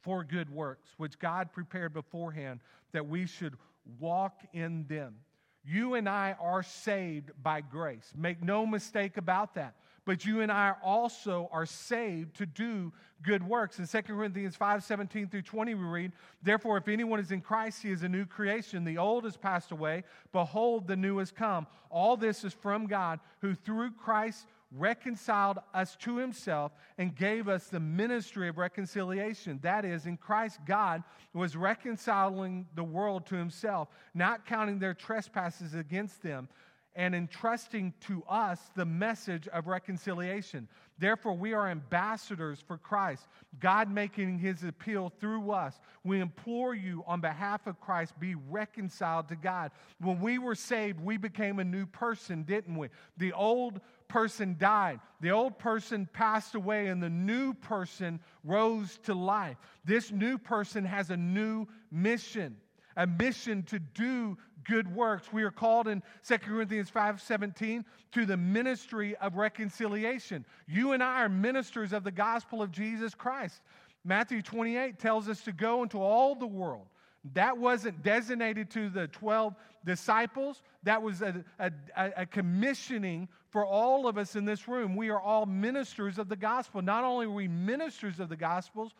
for 0.00 0.24
good 0.24 0.50
works, 0.50 0.88
which 0.96 1.18
God 1.18 1.52
prepared 1.52 1.92
beforehand 1.92 2.60
that 2.92 3.06
we 3.06 3.26
should 3.26 3.56
walk 4.00 4.40
in 4.54 4.86
them. 4.88 5.16
You 5.64 5.94
and 5.94 6.08
I 6.08 6.34
are 6.40 6.62
saved 6.62 7.30
by 7.42 7.60
grace. 7.60 8.12
Make 8.16 8.42
no 8.42 8.66
mistake 8.66 9.16
about 9.16 9.54
that. 9.54 9.74
But 10.04 10.24
you 10.24 10.40
and 10.40 10.50
I 10.50 10.74
also 10.82 11.48
are 11.52 11.66
saved 11.66 12.34
to 12.38 12.46
do 12.46 12.92
good 13.22 13.46
works. 13.46 13.78
In 13.78 13.86
2 13.86 14.02
Corinthians 14.02 14.56
5 14.56 14.82
17 14.82 15.28
through 15.28 15.42
20, 15.42 15.74
we 15.74 15.84
read, 15.84 16.12
Therefore, 16.42 16.76
if 16.76 16.88
anyone 16.88 17.20
is 17.20 17.30
in 17.30 17.40
Christ, 17.40 17.82
he 17.82 17.92
is 17.92 18.02
a 18.02 18.08
new 18.08 18.26
creation. 18.26 18.84
The 18.84 18.98
old 18.98 19.24
has 19.24 19.36
passed 19.36 19.70
away. 19.70 20.02
Behold, 20.32 20.88
the 20.88 20.96
new 20.96 21.18
has 21.18 21.30
come. 21.30 21.68
All 21.88 22.16
this 22.16 22.42
is 22.42 22.52
from 22.52 22.86
God, 22.86 23.20
who 23.40 23.54
through 23.54 23.92
Christ 23.92 24.46
reconciled 24.76 25.58
us 25.74 25.96
to 25.96 26.16
himself 26.16 26.72
and 26.98 27.14
gave 27.14 27.48
us 27.48 27.66
the 27.66 27.80
ministry 27.80 28.48
of 28.48 28.58
reconciliation. 28.58 29.58
That 29.62 29.84
is, 29.84 30.06
in 30.06 30.16
Christ, 30.16 30.60
God 30.66 31.02
was 31.34 31.56
reconciling 31.56 32.66
the 32.74 32.84
world 32.84 33.26
to 33.26 33.34
himself, 33.36 33.88
not 34.14 34.46
counting 34.46 34.78
their 34.78 34.94
trespasses 34.94 35.74
against 35.74 36.22
them, 36.22 36.48
and 36.94 37.14
entrusting 37.14 37.94
to 38.00 38.22
us 38.28 38.58
the 38.76 38.84
message 38.84 39.48
of 39.48 39.66
reconciliation. 39.66 40.68
Therefore, 40.98 41.32
we 41.32 41.54
are 41.54 41.68
ambassadors 41.68 42.60
for 42.60 42.76
Christ, 42.76 43.26
God 43.58 43.90
making 43.90 44.38
his 44.38 44.62
appeal 44.62 45.10
through 45.18 45.50
us. 45.52 45.80
We 46.04 46.20
implore 46.20 46.74
you 46.74 47.02
on 47.06 47.20
behalf 47.20 47.66
of 47.66 47.80
Christ, 47.80 48.18
be 48.20 48.34
reconciled 48.34 49.28
to 49.28 49.36
God. 49.36 49.70
When 50.00 50.20
we 50.20 50.38
were 50.38 50.54
saved, 50.54 51.00
we 51.00 51.16
became 51.16 51.58
a 51.58 51.64
new 51.64 51.86
person, 51.86 52.42
didn't 52.42 52.76
we? 52.76 52.88
The 53.16 53.32
old 53.32 53.80
person 54.12 54.56
died. 54.58 55.00
The 55.22 55.30
old 55.30 55.58
person 55.58 56.06
passed 56.12 56.54
away, 56.54 56.88
and 56.88 57.02
the 57.02 57.08
new 57.08 57.54
person 57.54 58.20
rose 58.44 58.98
to 59.04 59.14
life. 59.14 59.56
This 59.86 60.12
new 60.12 60.36
person 60.36 60.84
has 60.84 61.08
a 61.08 61.16
new 61.16 61.66
mission, 61.90 62.56
a 62.98 63.06
mission 63.06 63.62
to 63.64 63.78
do 63.78 64.36
good 64.64 64.94
works. 64.94 65.32
We 65.32 65.44
are 65.44 65.50
called 65.50 65.88
in 65.88 66.02
2 66.28 66.38
Corinthians 66.38 66.90
5 66.90 67.22
17 67.22 67.86
to 68.12 68.26
the 68.26 68.36
ministry 68.36 69.16
of 69.16 69.36
reconciliation. 69.36 70.44
You 70.68 70.92
and 70.92 71.02
I 71.02 71.22
are 71.22 71.30
ministers 71.30 71.94
of 71.94 72.04
the 72.04 72.12
gospel 72.12 72.60
of 72.60 72.70
Jesus 72.70 73.14
Christ. 73.14 73.62
Matthew 74.04 74.42
28 74.42 74.98
tells 74.98 75.26
us 75.26 75.40
to 75.42 75.52
go 75.52 75.82
into 75.82 75.98
all 75.98 76.34
the 76.34 76.46
world 76.46 76.86
That 77.32 77.56
wasn't 77.56 78.02
designated 78.02 78.68
to 78.72 78.90
the 78.90 79.08
12 79.08 79.54
disciples. 79.86 80.62
That 80.82 81.00
was 81.00 81.22
a, 81.22 81.42
a, 81.58 81.72
a, 81.96 82.26
commissioning 82.26 83.28
for 83.52 83.66
all 83.66 84.08
of 84.08 84.16
us 84.16 84.34
in 84.34 84.46
this 84.46 84.66
room. 84.66 84.96
We 84.96 85.10
are 85.10 85.20
all 85.20 85.44
ministers 85.44 86.18
of 86.18 86.30
the 86.30 86.36
gospel. 86.36 86.80
Not 86.80 87.04
only 87.04 87.26
are 87.26 87.30
we 87.30 87.48
ministers 87.48 88.18
of 88.18 88.30
the 88.30 88.36
gospels, 88.36 88.94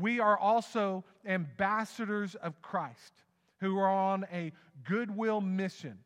we 0.00 0.18
are 0.18 0.38
also 0.38 1.04
ambassadors 1.26 2.34
of 2.36 2.60
Christ 2.62 3.12
who 3.60 3.78
are 3.78 3.90
on 3.90 4.26
a 4.32 4.50
goodwill 4.84 5.42
mission 5.42 5.98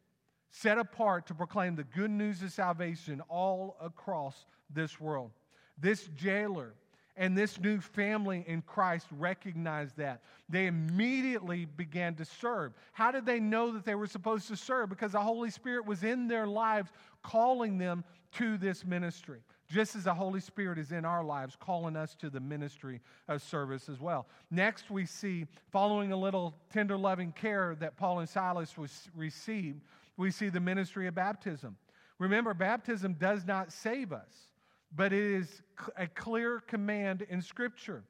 set 0.50 0.78
apart 0.78 1.26
to 1.28 1.34
proclaim 1.34 1.76
the 1.76 1.84
good 1.84 2.10
news 2.10 2.42
of 2.42 2.50
salvation 2.50 3.22
all 3.28 3.76
across 3.80 4.46
this 4.68 5.00
world. 5.00 5.30
This 5.78 6.08
jailer 6.16 6.74
and 7.16 7.36
this 7.36 7.58
new 7.58 7.80
family 7.80 8.44
in 8.46 8.62
Christ 8.62 9.06
recognized 9.10 9.96
that. 9.96 10.22
They 10.48 10.66
immediately 10.66 11.64
began 11.64 12.14
to 12.16 12.24
serve. 12.24 12.74
How 12.92 13.10
did 13.10 13.24
they 13.24 13.40
know 13.40 13.72
that 13.72 13.84
they 13.84 13.94
were 13.94 14.06
supposed 14.06 14.48
to 14.48 14.56
serve? 14.56 14.90
Because 14.90 15.12
the 15.12 15.20
Holy 15.20 15.50
Spirit 15.50 15.86
was 15.86 16.02
in 16.02 16.28
their 16.28 16.46
lives 16.46 16.90
calling 17.22 17.78
them 17.78 18.04
to 18.32 18.58
this 18.58 18.84
ministry. 18.84 19.40
Just 19.68 19.96
as 19.96 20.04
the 20.04 20.14
Holy 20.14 20.40
Spirit 20.40 20.78
is 20.78 20.92
in 20.92 21.04
our 21.04 21.24
lives, 21.24 21.56
calling 21.58 21.96
us 21.96 22.14
to 22.16 22.30
the 22.30 22.38
ministry 22.38 23.00
of 23.28 23.42
service 23.42 23.88
as 23.88 23.98
well. 23.98 24.26
Next, 24.50 24.90
we 24.90 25.06
see, 25.06 25.46
following 25.72 26.12
a 26.12 26.16
little 26.16 26.54
tender 26.72 26.96
loving 26.96 27.32
care 27.32 27.74
that 27.80 27.96
Paul 27.96 28.20
and 28.20 28.28
Silas 28.28 28.76
was 28.76 29.08
received, 29.16 29.80
we 30.16 30.30
see 30.30 30.50
the 30.50 30.60
ministry 30.60 31.08
of 31.08 31.14
baptism. 31.14 31.76
Remember, 32.18 32.54
baptism 32.54 33.14
does 33.14 33.44
not 33.44 33.72
save 33.72 34.12
us 34.12 34.52
but 34.94 35.12
it 35.12 35.22
is 35.22 35.62
a 35.96 36.06
clear 36.06 36.60
command 36.60 37.26
in 37.28 37.42
Scripture. 37.42 38.04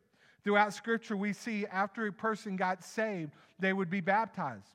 Throughout 0.44 0.72
Scripture, 0.72 1.16
we 1.16 1.32
see 1.32 1.66
after 1.66 2.06
a 2.06 2.12
person 2.12 2.56
got 2.56 2.84
saved, 2.84 3.32
they 3.58 3.72
would 3.72 3.90
be 3.90 4.00
baptized. 4.00 4.72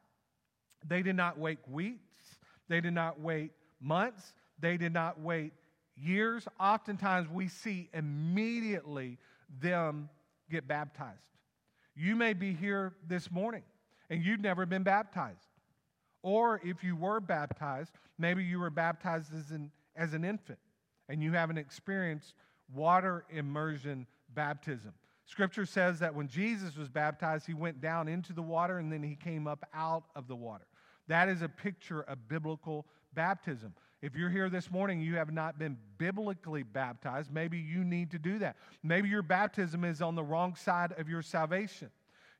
They 0.87 1.01
did 1.01 1.15
not 1.15 1.37
wait 1.37 1.59
weeks, 1.69 2.37
they 2.67 2.81
did 2.81 2.93
not 2.93 3.19
wait 3.19 3.51
months, 3.79 4.33
they 4.59 4.77
did 4.77 4.93
not 4.93 5.19
wait 5.19 5.53
years. 5.95 6.47
Oftentimes, 6.59 7.29
we 7.29 7.47
see 7.47 7.89
immediately 7.93 9.17
them 9.61 10.09
get 10.49 10.67
baptized. 10.67 11.19
You 11.95 12.15
may 12.15 12.33
be 12.33 12.53
here 12.53 12.93
this 13.07 13.29
morning 13.29 13.63
and 14.09 14.23
you've 14.23 14.39
never 14.39 14.65
been 14.65 14.83
baptized. 14.83 15.47
Or 16.23 16.59
if 16.63 16.83
you 16.83 16.95
were 16.95 17.19
baptized, 17.19 17.93
maybe 18.17 18.43
you 18.43 18.59
were 18.59 18.69
baptized 18.69 19.33
as 19.33 19.51
an, 19.51 19.71
as 19.95 20.13
an 20.13 20.23
infant 20.23 20.59
and 21.11 21.21
you 21.21 21.33
haven't 21.33 21.57
experienced 21.57 22.33
water 22.73 23.25
immersion 23.29 24.07
baptism. 24.33 24.93
Scripture 25.25 25.65
says 25.65 25.99
that 25.99 26.15
when 26.15 26.29
Jesus 26.29 26.77
was 26.77 26.87
baptized, 26.87 27.45
he 27.45 27.53
went 27.53 27.81
down 27.81 28.07
into 28.07 28.31
the 28.31 28.41
water 28.41 28.77
and 28.77 28.91
then 28.91 29.03
he 29.03 29.15
came 29.15 29.45
up 29.45 29.67
out 29.73 30.05
of 30.15 30.29
the 30.29 30.35
water. 30.35 30.65
That 31.07 31.27
is 31.27 31.41
a 31.41 31.49
picture 31.49 32.01
of 32.03 32.29
biblical 32.29 32.85
baptism. 33.13 33.73
If 34.01 34.15
you're 34.15 34.29
here 34.29 34.49
this 34.49 34.71
morning, 34.71 35.01
you 35.01 35.15
have 35.15 35.33
not 35.33 35.59
been 35.59 35.77
biblically 35.97 36.63
baptized, 36.63 37.31
maybe 37.31 37.57
you 37.57 37.83
need 37.83 38.11
to 38.11 38.19
do 38.19 38.39
that. 38.39 38.55
Maybe 38.81 39.09
your 39.09 39.21
baptism 39.21 39.83
is 39.83 40.01
on 40.01 40.15
the 40.15 40.23
wrong 40.23 40.55
side 40.55 40.93
of 40.97 41.09
your 41.09 41.21
salvation. 41.21 41.91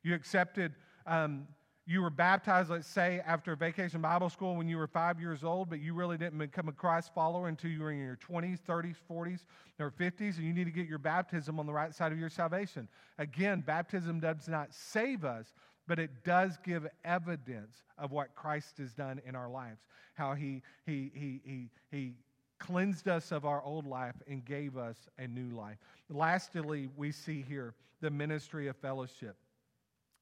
You 0.02 0.14
accepted 0.14 0.72
um, 1.06 1.46
you 1.84 2.00
were 2.00 2.10
baptized, 2.10 2.70
let's 2.70 2.86
say, 2.86 3.20
after 3.26 3.56
vacation 3.56 4.00
Bible 4.00 4.30
school 4.30 4.54
when 4.54 4.68
you 4.68 4.76
were 4.76 4.86
five 4.86 5.18
years 5.18 5.42
old, 5.42 5.68
but 5.68 5.80
you 5.80 5.94
really 5.94 6.16
didn't 6.16 6.38
become 6.38 6.68
a 6.68 6.72
Christ 6.72 7.12
follower 7.12 7.48
until 7.48 7.70
you 7.70 7.80
were 7.80 7.90
in 7.90 7.98
your 7.98 8.16
20s, 8.16 8.60
30s, 8.62 8.96
40s, 9.10 9.40
or 9.80 9.90
50s, 9.90 10.36
and 10.36 10.46
you 10.46 10.52
need 10.52 10.64
to 10.64 10.70
get 10.70 10.86
your 10.86 10.98
baptism 10.98 11.58
on 11.58 11.66
the 11.66 11.72
right 11.72 11.92
side 11.92 12.12
of 12.12 12.18
your 12.18 12.30
salvation. 12.30 12.88
Again, 13.18 13.64
baptism 13.66 14.20
does 14.20 14.46
not 14.46 14.72
save 14.72 15.24
us, 15.24 15.54
but 15.88 15.98
it 15.98 16.10
does 16.24 16.56
give 16.64 16.86
evidence 17.04 17.82
of 17.98 18.12
what 18.12 18.34
Christ 18.36 18.78
has 18.78 18.92
done 18.92 19.20
in 19.26 19.34
our 19.34 19.50
lives, 19.50 19.82
how 20.14 20.34
he, 20.34 20.62
he, 20.86 21.10
he, 21.14 21.40
he, 21.44 21.68
he 21.90 22.12
cleansed 22.60 23.08
us 23.08 23.32
of 23.32 23.44
our 23.44 23.60
old 23.64 23.88
life 23.88 24.14
and 24.28 24.44
gave 24.44 24.76
us 24.76 24.96
a 25.18 25.26
new 25.26 25.50
life. 25.56 25.78
Lastly, 26.08 26.88
we 26.96 27.10
see 27.10 27.44
here 27.48 27.74
the 28.00 28.10
ministry 28.10 28.68
of 28.68 28.76
fellowship. 28.76 29.36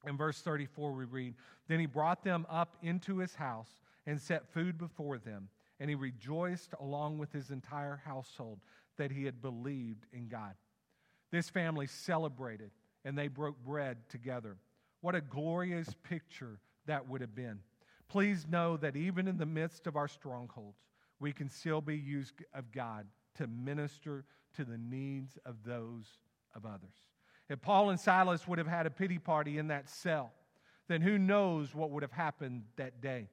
In 0.07 0.17
verse 0.17 0.41
34, 0.41 0.91
we 0.93 1.05
read, 1.05 1.35
Then 1.67 1.79
he 1.79 1.85
brought 1.85 2.23
them 2.23 2.45
up 2.49 2.75
into 2.81 3.17
his 3.17 3.35
house 3.35 3.69
and 4.05 4.19
set 4.19 4.51
food 4.51 4.77
before 4.77 5.17
them, 5.17 5.49
and 5.79 5.89
he 5.89 5.95
rejoiced 5.95 6.73
along 6.79 7.17
with 7.17 7.31
his 7.31 7.51
entire 7.51 8.01
household 8.03 8.59
that 8.97 9.11
he 9.11 9.25
had 9.25 9.41
believed 9.41 10.05
in 10.11 10.27
God. 10.27 10.53
This 11.31 11.49
family 11.49 11.87
celebrated 11.87 12.71
and 13.05 13.17
they 13.17 13.27
broke 13.27 13.63
bread 13.63 13.97
together. 14.09 14.57
What 15.01 15.15
a 15.15 15.21
glorious 15.21 15.89
picture 16.03 16.59
that 16.85 17.07
would 17.07 17.21
have 17.21 17.35
been. 17.35 17.59
Please 18.09 18.45
know 18.47 18.77
that 18.77 18.95
even 18.95 19.27
in 19.27 19.37
the 19.37 19.45
midst 19.45 19.87
of 19.87 19.95
our 19.95 20.07
strongholds, 20.07 20.77
we 21.19 21.31
can 21.31 21.49
still 21.49 21.81
be 21.81 21.97
used 21.97 22.33
of 22.53 22.71
God 22.71 23.07
to 23.35 23.47
minister 23.47 24.25
to 24.55 24.65
the 24.65 24.77
needs 24.77 25.37
of 25.45 25.63
those 25.63 26.19
of 26.53 26.65
others. 26.65 27.10
If 27.51 27.61
Paul 27.61 27.89
and 27.89 27.99
Silas 27.99 28.47
would 28.47 28.59
have 28.59 28.67
had 28.67 28.85
a 28.85 28.89
pity 28.89 29.19
party 29.19 29.57
in 29.57 29.67
that 29.67 29.89
cell, 29.89 30.31
then 30.87 31.01
who 31.01 31.17
knows 31.17 31.75
what 31.75 31.91
would 31.91 32.01
have 32.01 32.11
happened 32.13 32.63
that 32.77 33.01
day? 33.01 33.27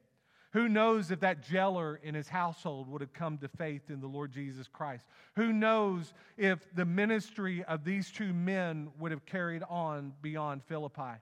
Who 0.55 0.69
knows 0.69 1.13
if 1.13 1.21
that 1.21 1.45
jailer 1.45 2.01
in 2.03 2.17
his 2.17 2.29
household 2.29 2.89
would 2.89 3.01
have 3.01 3.13
come 3.13 3.39
to 3.39 3.49
faith 3.49 3.91
in 3.91 4.01
the 4.01 4.09
Lord 4.09 4.33
Jesus 4.33 4.67
Christ? 4.67 5.07
Who 5.37 5.53
knows 5.53 6.15
if 6.37 6.67
the 6.75 6.85
ministry 6.85 7.63
of 7.63 7.85
these 7.85 8.11
two 8.11 8.33
men 8.33 8.89
would 8.99 9.13
have 9.13 9.25
carried 9.25 9.63
on 9.71 10.13
beyond 10.21 10.65
Philippi? 10.65 11.21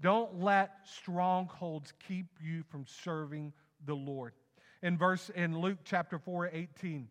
Don't 0.00 0.40
let 0.40 0.70
strongholds 0.84 1.92
keep 2.06 2.26
you 2.40 2.62
from 2.70 2.86
serving 2.86 3.52
the 3.86 3.96
Lord. 3.96 4.34
In 4.84 4.96
verse 4.96 5.30
in 5.30 5.58
Luke 5.58 5.78
chapter 5.82 6.20
4, 6.20 6.50
18, 6.52 7.08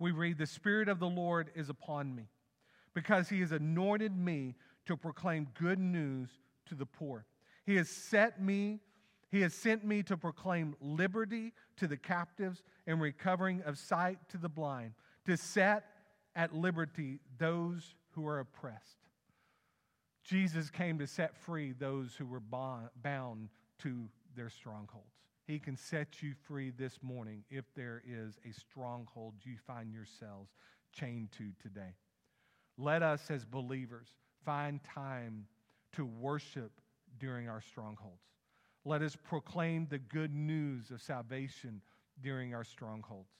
we 0.00 0.10
read, 0.10 0.38
The 0.38 0.46
Spirit 0.46 0.88
of 0.88 0.98
the 0.98 1.08
Lord 1.08 1.52
is 1.54 1.68
upon 1.68 2.12
me 2.16 2.31
because 2.94 3.28
he 3.28 3.40
has 3.40 3.52
anointed 3.52 4.16
me 4.16 4.54
to 4.86 4.96
proclaim 4.96 5.48
good 5.58 5.78
news 5.78 6.28
to 6.66 6.74
the 6.74 6.86
poor. 6.86 7.26
He 7.64 7.76
has 7.76 7.88
set 7.88 8.40
me, 8.40 8.80
he 9.30 9.40
has 9.42 9.54
sent 9.54 9.84
me 9.84 10.02
to 10.04 10.16
proclaim 10.16 10.74
liberty 10.80 11.52
to 11.76 11.86
the 11.86 11.96
captives 11.96 12.62
and 12.86 13.00
recovering 13.00 13.62
of 13.62 13.78
sight 13.78 14.18
to 14.30 14.38
the 14.38 14.48
blind, 14.48 14.92
to 15.26 15.36
set 15.36 15.84
at 16.34 16.54
liberty 16.54 17.20
those 17.38 17.94
who 18.10 18.26
are 18.26 18.40
oppressed. 18.40 18.98
Jesus 20.24 20.70
came 20.70 20.98
to 20.98 21.06
set 21.06 21.36
free 21.36 21.72
those 21.72 22.14
who 22.14 22.26
were 22.26 22.40
bound 22.40 23.48
to 23.80 24.08
their 24.36 24.50
strongholds. 24.50 25.14
He 25.46 25.58
can 25.58 25.76
set 25.76 26.22
you 26.22 26.34
free 26.46 26.70
this 26.70 26.98
morning 27.02 27.44
if 27.50 27.64
there 27.74 28.02
is 28.06 28.38
a 28.48 28.52
stronghold 28.52 29.34
you 29.42 29.56
find 29.66 29.92
yourselves 29.92 30.50
chained 30.92 31.32
to 31.32 31.50
today. 31.60 31.94
Let 32.82 33.04
us, 33.04 33.30
as 33.30 33.44
believers, 33.44 34.08
find 34.44 34.82
time 34.82 35.46
to 35.92 36.04
worship 36.04 36.72
during 37.20 37.48
our 37.48 37.60
strongholds. 37.60 38.24
Let 38.84 39.02
us 39.02 39.16
proclaim 39.22 39.86
the 39.88 40.00
good 40.00 40.34
news 40.34 40.90
of 40.90 41.00
salvation 41.00 41.80
during 42.20 42.54
our 42.54 42.64
strongholds. 42.64 43.30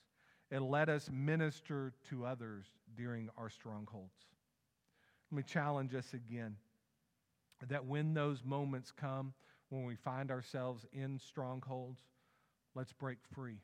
And 0.52 0.68
let 0.68 0.88
us 0.88 1.10
minister 1.12 1.92
to 2.10 2.24
others 2.24 2.66
during 2.96 3.30
our 3.36 3.50
strongholds. 3.50 4.14
Let 5.32 5.38
me 5.38 5.42
challenge 5.42 5.92
us 5.96 6.14
again 6.14 6.54
that 7.68 7.84
when 7.84 8.14
those 8.14 8.44
moments 8.44 8.92
come, 8.92 9.34
when 9.70 9.84
we 9.84 9.96
find 9.96 10.30
ourselves 10.30 10.86
in 10.92 11.18
strongholds, 11.18 11.98
let's 12.76 12.92
break 12.92 13.18
free 13.34 13.58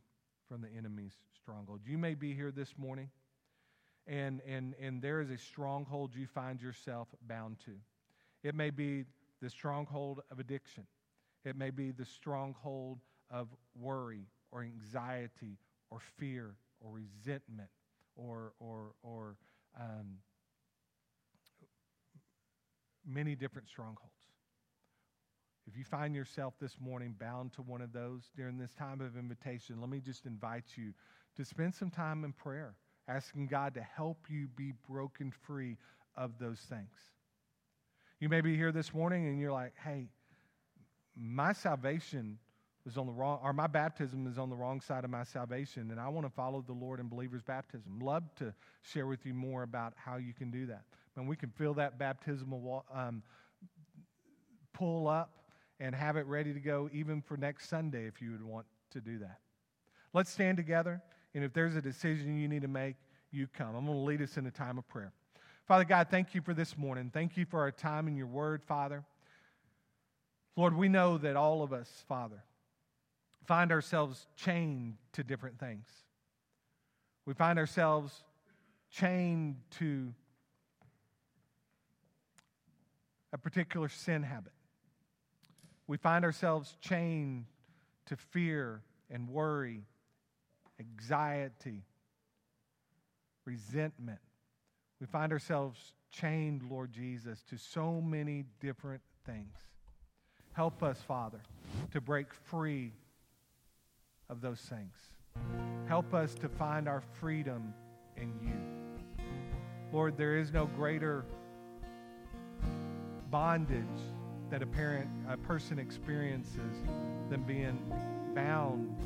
from 0.49 0.61
the 0.61 0.69
enemy's 0.77 1.15
stronghold. 1.41 1.81
You 1.87 1.99
may 1.99 2.15
be 2.15 2.35
here 2.35 2.51
this 2.51 2.75
morning 2.77 3.11
and, 4.09 4.41
and, 4.49 4.75
and 4.81 5.03
there 5.03 5.21
is 5.21 5.31
a 5.31 5.37
stronghold 5.37 6.17
you 6.17 6.27
find 6.27 6.61
yourself 6.61 7.09
bound 7.29 7.59
to. 7.67 7.73
It 8.43 8.55
may 8.55 8.71
be 8.71 9.05
the 9.43 9.51
stronghold 9.51 10.23
of 10.31 10.41
addiction, 10.41 10.87
it 11.45 11.57
may 11.57 11.71
be 11.71 11.93
the 11.93 12.05
stronghold 12.05 12.99
of 13.31 13.49
worry 13.79 14.27
or 14.51 14.63
anxiety 14.63 15.59
or 15.91 15.99
fear 16.01 16.55
or 16.81 16.93
resentment 16.93 17.69
or, 18.17 18.53
or, 18.59 18.93
or 19.03 19.37
um, 19.79 20.17
many 23.07 23.37
different 23.37 23.69
strongholds. 23.69 24.13
If 25.67 25.77
you 25.77 25.85
find 25.85 26.15
yourself 26.15 26.55
this 26.59 26.77
morning 26.81 27.15
bound 27.19 27.53
to 27.55 27.63
one 27.63 27.83
of 27.83 27.93
those 27.93 28.31
during 28.35 28.57
this 28.57 28.73
time 28.73 29.03
of 29.03 29.19
invitation, 29.19 29.81
let 29.81 29.91
me 29.91 30.01
just 30.01 30.25
invite 30.25 30.65
you 30.77 30.95
to 31.37 31.45
spend 31.45 31.75
some 31.75 31.91
time 31.91 32.25
in 32.25 32.33
prayer 32.33 32.75
asking 33.09 33.47
God 33.47 33.75
to 33.75 33.83
help 33.83 34.27
you 34.29 34.49
be 34.55 34.73
broken 34.89 35.33
free 35.47 35.77
of 36.17 36.39
those 36.39 36.61
things. 36.61 36.91
You 38.21 38.29
may 38.29 38.41
be 38.41 38.57
here 38.57 38.73
this 38.73 38.93
morning 38.93 39.27
and 39.27 39.41
you're 39.41 39.53
like, 39.53 39.73
hey, 39.85 40.09
my 41.17 41.53
salvation 41.53 42.39
is 42.87 42.97
on 42.97 43.07
the 43.07 43.13
wrong, 43.13 43.39
or 43.43 43.53
my 43.53 43.67
baptism 43.67 44.27
is 44.27 44.39
on 44.39 44.51
the 44.51 44.57
wrong 44.57 44.81
side 44.81 45.05
of 45.05 45.11
my 45.11 45.25
salvation, 45.25 45.91
and 45.91 46.01
I 46.01 46.09
want 46.09 46.27
to 46.27 46.33
follow 46.33 46.65
the 46.67 46.73
Lord 46.73 47.01
in 47.01 47.09
believer's 47.09 47.43
baptism. 47.43 47.99
Love 48.01 48.23
to 48.37 48.55
share 48.83 49.07
with 49.07 49.27
you 49.27 49.35
more 49.35 49.63
about 49.63 49.93
how 49.97 50.17
you 50.17 50.33
can 50.33 50.51
do 50.51 50.67
that. 50.67 50.85
And 51.17 51.29
we 51.29 51.37
can 51.37 51.51
fill 51.51 51.75
that 51.75 51.99
baptismal 51.99 52.85
um, 52.95 53.23
pull 54.73 55.09
up 55.09 55.31
and 55.81 55.95
have 55.95 56.17
it 56.17 56.27
ready 56.27 56.55
to 56.55 56.61
go 56.61 56.89
even 56.93 57.21
for 57.21 57.37
next 57.37 57.69
Sunday 57.69 58.07
if 58.07 58.23
you 58.23 58.33
would 58.33 58.45
want 58.45 58.67
to 58.93 59.01
do 59.01 59.19
that. 59.19 59.39
Let's 60.13 60.31
stand 60.31 60.57
together, 60.57 61.03
and 61.35 61.45
if 61.45 61.53
there's 61.53 61.77
a 61.77 61.83
decision 61.83 62.39
you 62.39 62.49
need 62.49 62.63
to 62.63 62.69
make, 62.69 62.97
you 63.31 63.47
come. 63.47 63.75
I'm 63.77 63.87
going 63.87 63.99
to 63.99 64.05
lead 64.05 64.23
us 64.23 64.37
in 64.37 64.47
a 64.47 64.51
time 64.51 64.79
of 64.79 64.89
prayer. 64.89 65.13
Father 65.67 65.85
God, 65.85 66.09
thank 66.11 66.35
you 66.35 66.41
for 66.41 66.55
this 66.55 66.79
morning. 66.79 67.11
Thank 67.13 67.37
you 67.37 67.45
for 67.45 67.61
our 67.61 67.71
time 67.71 68.09
in 68.09 68.17
your 68.17 68.27
word, 68.27 68.63
Father. 68.65 69.05
Lord, 70.57 70.75
we 70.75 70.89
know 70.89 71.19
that 71.19 71.37
all 71.37 71.63
of 71.63 71.73
us, 71.73 71.89
Father, 72.09 72.43
find 73.47 73.71
ourselves 73.71 74.27
chained 74.35 74.97
to 75.13 75.23
different 75.23 75.59
things. 75.59 75.87
We 77.27 77.35
find 77.35 77.59
ourselves 77.59 78.25
chained 78.91 79.57
to 79.79 80.13
a 83.33 83.39
particular 83.39 83.89
sin 83.89 84.23
habit. 84.23 84.53
We 85.87 85.99
find 85.99 86.25
ourselves 86.25 86.77
chained 86.81 87.45
to 88.07 88.17
fear 88.17 88.83
and 89.11 89.29
worry, 89.29 89.83
anxiety, 90.81 91.85
resentment. 93.45 94.19
We 95.01 95.07
find 95.07 95.33
ourselves 95.33 95.79
chained, 96.11 96.63
Lord 96.71 96.93
Jesus, 96.93 97.43
to 97.51 97.57
so 97.57 98.01
many 98.01 98.45
different 98.61 99.03
things. 99.25 99.57
Help 100.53 100.83
us, 100.83 101.01
Father, 101.07 101.41
to 101.93 102.01
break 102.01 102.33
free 102.35 102.93
of 104.29 104.41
those 104.41 104.61
things. 104.61 104.95
Help 105.87 106.15
us 106.15 106.35
to 106.35 106.49
find 106.49 106.89
our 106.89 107.01
freedom 107.21 107.73
in 108.17 108.33
you. 108.43 109.25
Lord, 109.93 110.17
there 110.17 110.37
is 110.37 110.53
no 110.53 110.67
greater 110.67 111.25
bondage 113.31 113.87
that 114.51 114.63
a 114.63 114.67
parent 114.67 115.09
a 115.29 115.37
person 115.37 115.79
experiences 115.79 116.83
than 117.31 117.43
being 117.43 117.79
bound 118.35 118.97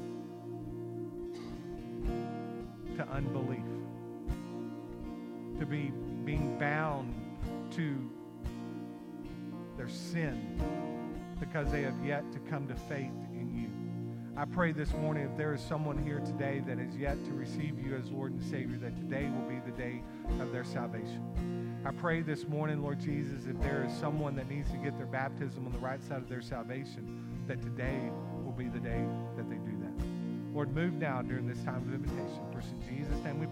to 3.04 3.12
unbelief 3.12 3.64
to 5.58 5.66
be 5.66 5.92
being 6.24 6.58
bound 6.58 7.14
to 7.72 8.10
their 9.76 9.88
sin 9.88 10.60
because 11.40 11.70
they 11.70 11.82
have 11.82 11.94
yet 12.04 12.30
to 12.32 12.38
come 12.50 12.66
to 12.68 12.74
faith 12.74 13.10
in 13.32 13.52
you. 13.54 14.40
I 14.40 14.44
pray 14.44 14.72
this 14.72 14.92
morning 14.94 15.24
if 15.24 15.36
there 15.36 15.52
is 15.54 15.60
someone 15.60 15.98
here 15.98 16.20
today 16.20 16.62
that 16.66 16.78
has 16.78 16.96
yet 16.96 17.22
to 17.24 17.32
receive 17.32 17.78
you 17.78 17.96
as 17.96 18.10
Lord 18.10 18.32
and 18.32 18.42
Savior, 18.42 18.78
that 18.78 18.96
today 18.96 19.28
will 19.28 19.48
be 19.48 19.60
the 19.64 19.76
day 19.76 20.02
of 20.40 20.52
their 20.52 20.64
salvation. 20.64 21.82
I 21.84 21.90
pray 21.90 22.22
this 22.22 22.46
morning, 22.46 22.82
Lord 22.82 23.00
Jesus, 23.00 23.46
if 23.46 23.60
there 23.60 23.84
is 23.84 23.92
someone 23.98 24.36
that 24.36 24.48
needs 24.48 24.70
to 24.70 24.76
get 24.76 24.96
their 24.96 25.06
baptism 25.06 25.66
on 25.66 25.72
the 25.72 25.78
right 25.78 26.02
side 26.02 26.18
of 26.18 26.28
their 26.28 26.42
salvation, 26.42 27.44
that 27.48 27.60
today 27.60 28.10
will 28.44 28.52
be 28.52 28.68
the 28.68 28.80
day 28.80 29.04
that 29.36 29.50
they. 29.50 29.61
Lord, 30.54 30.74
move 30.74 30.92
now 30.94 31.22
during 31.22 31.48
this 31.48 31.62
time 31.62 31.76
of 31.76 31.94
invitation. 31.94 32.40
For 32.52 32.60
in 32.60 32.96
Jesus' 32.96 33.24
name 33.24 33.40
we. 33.40 33.51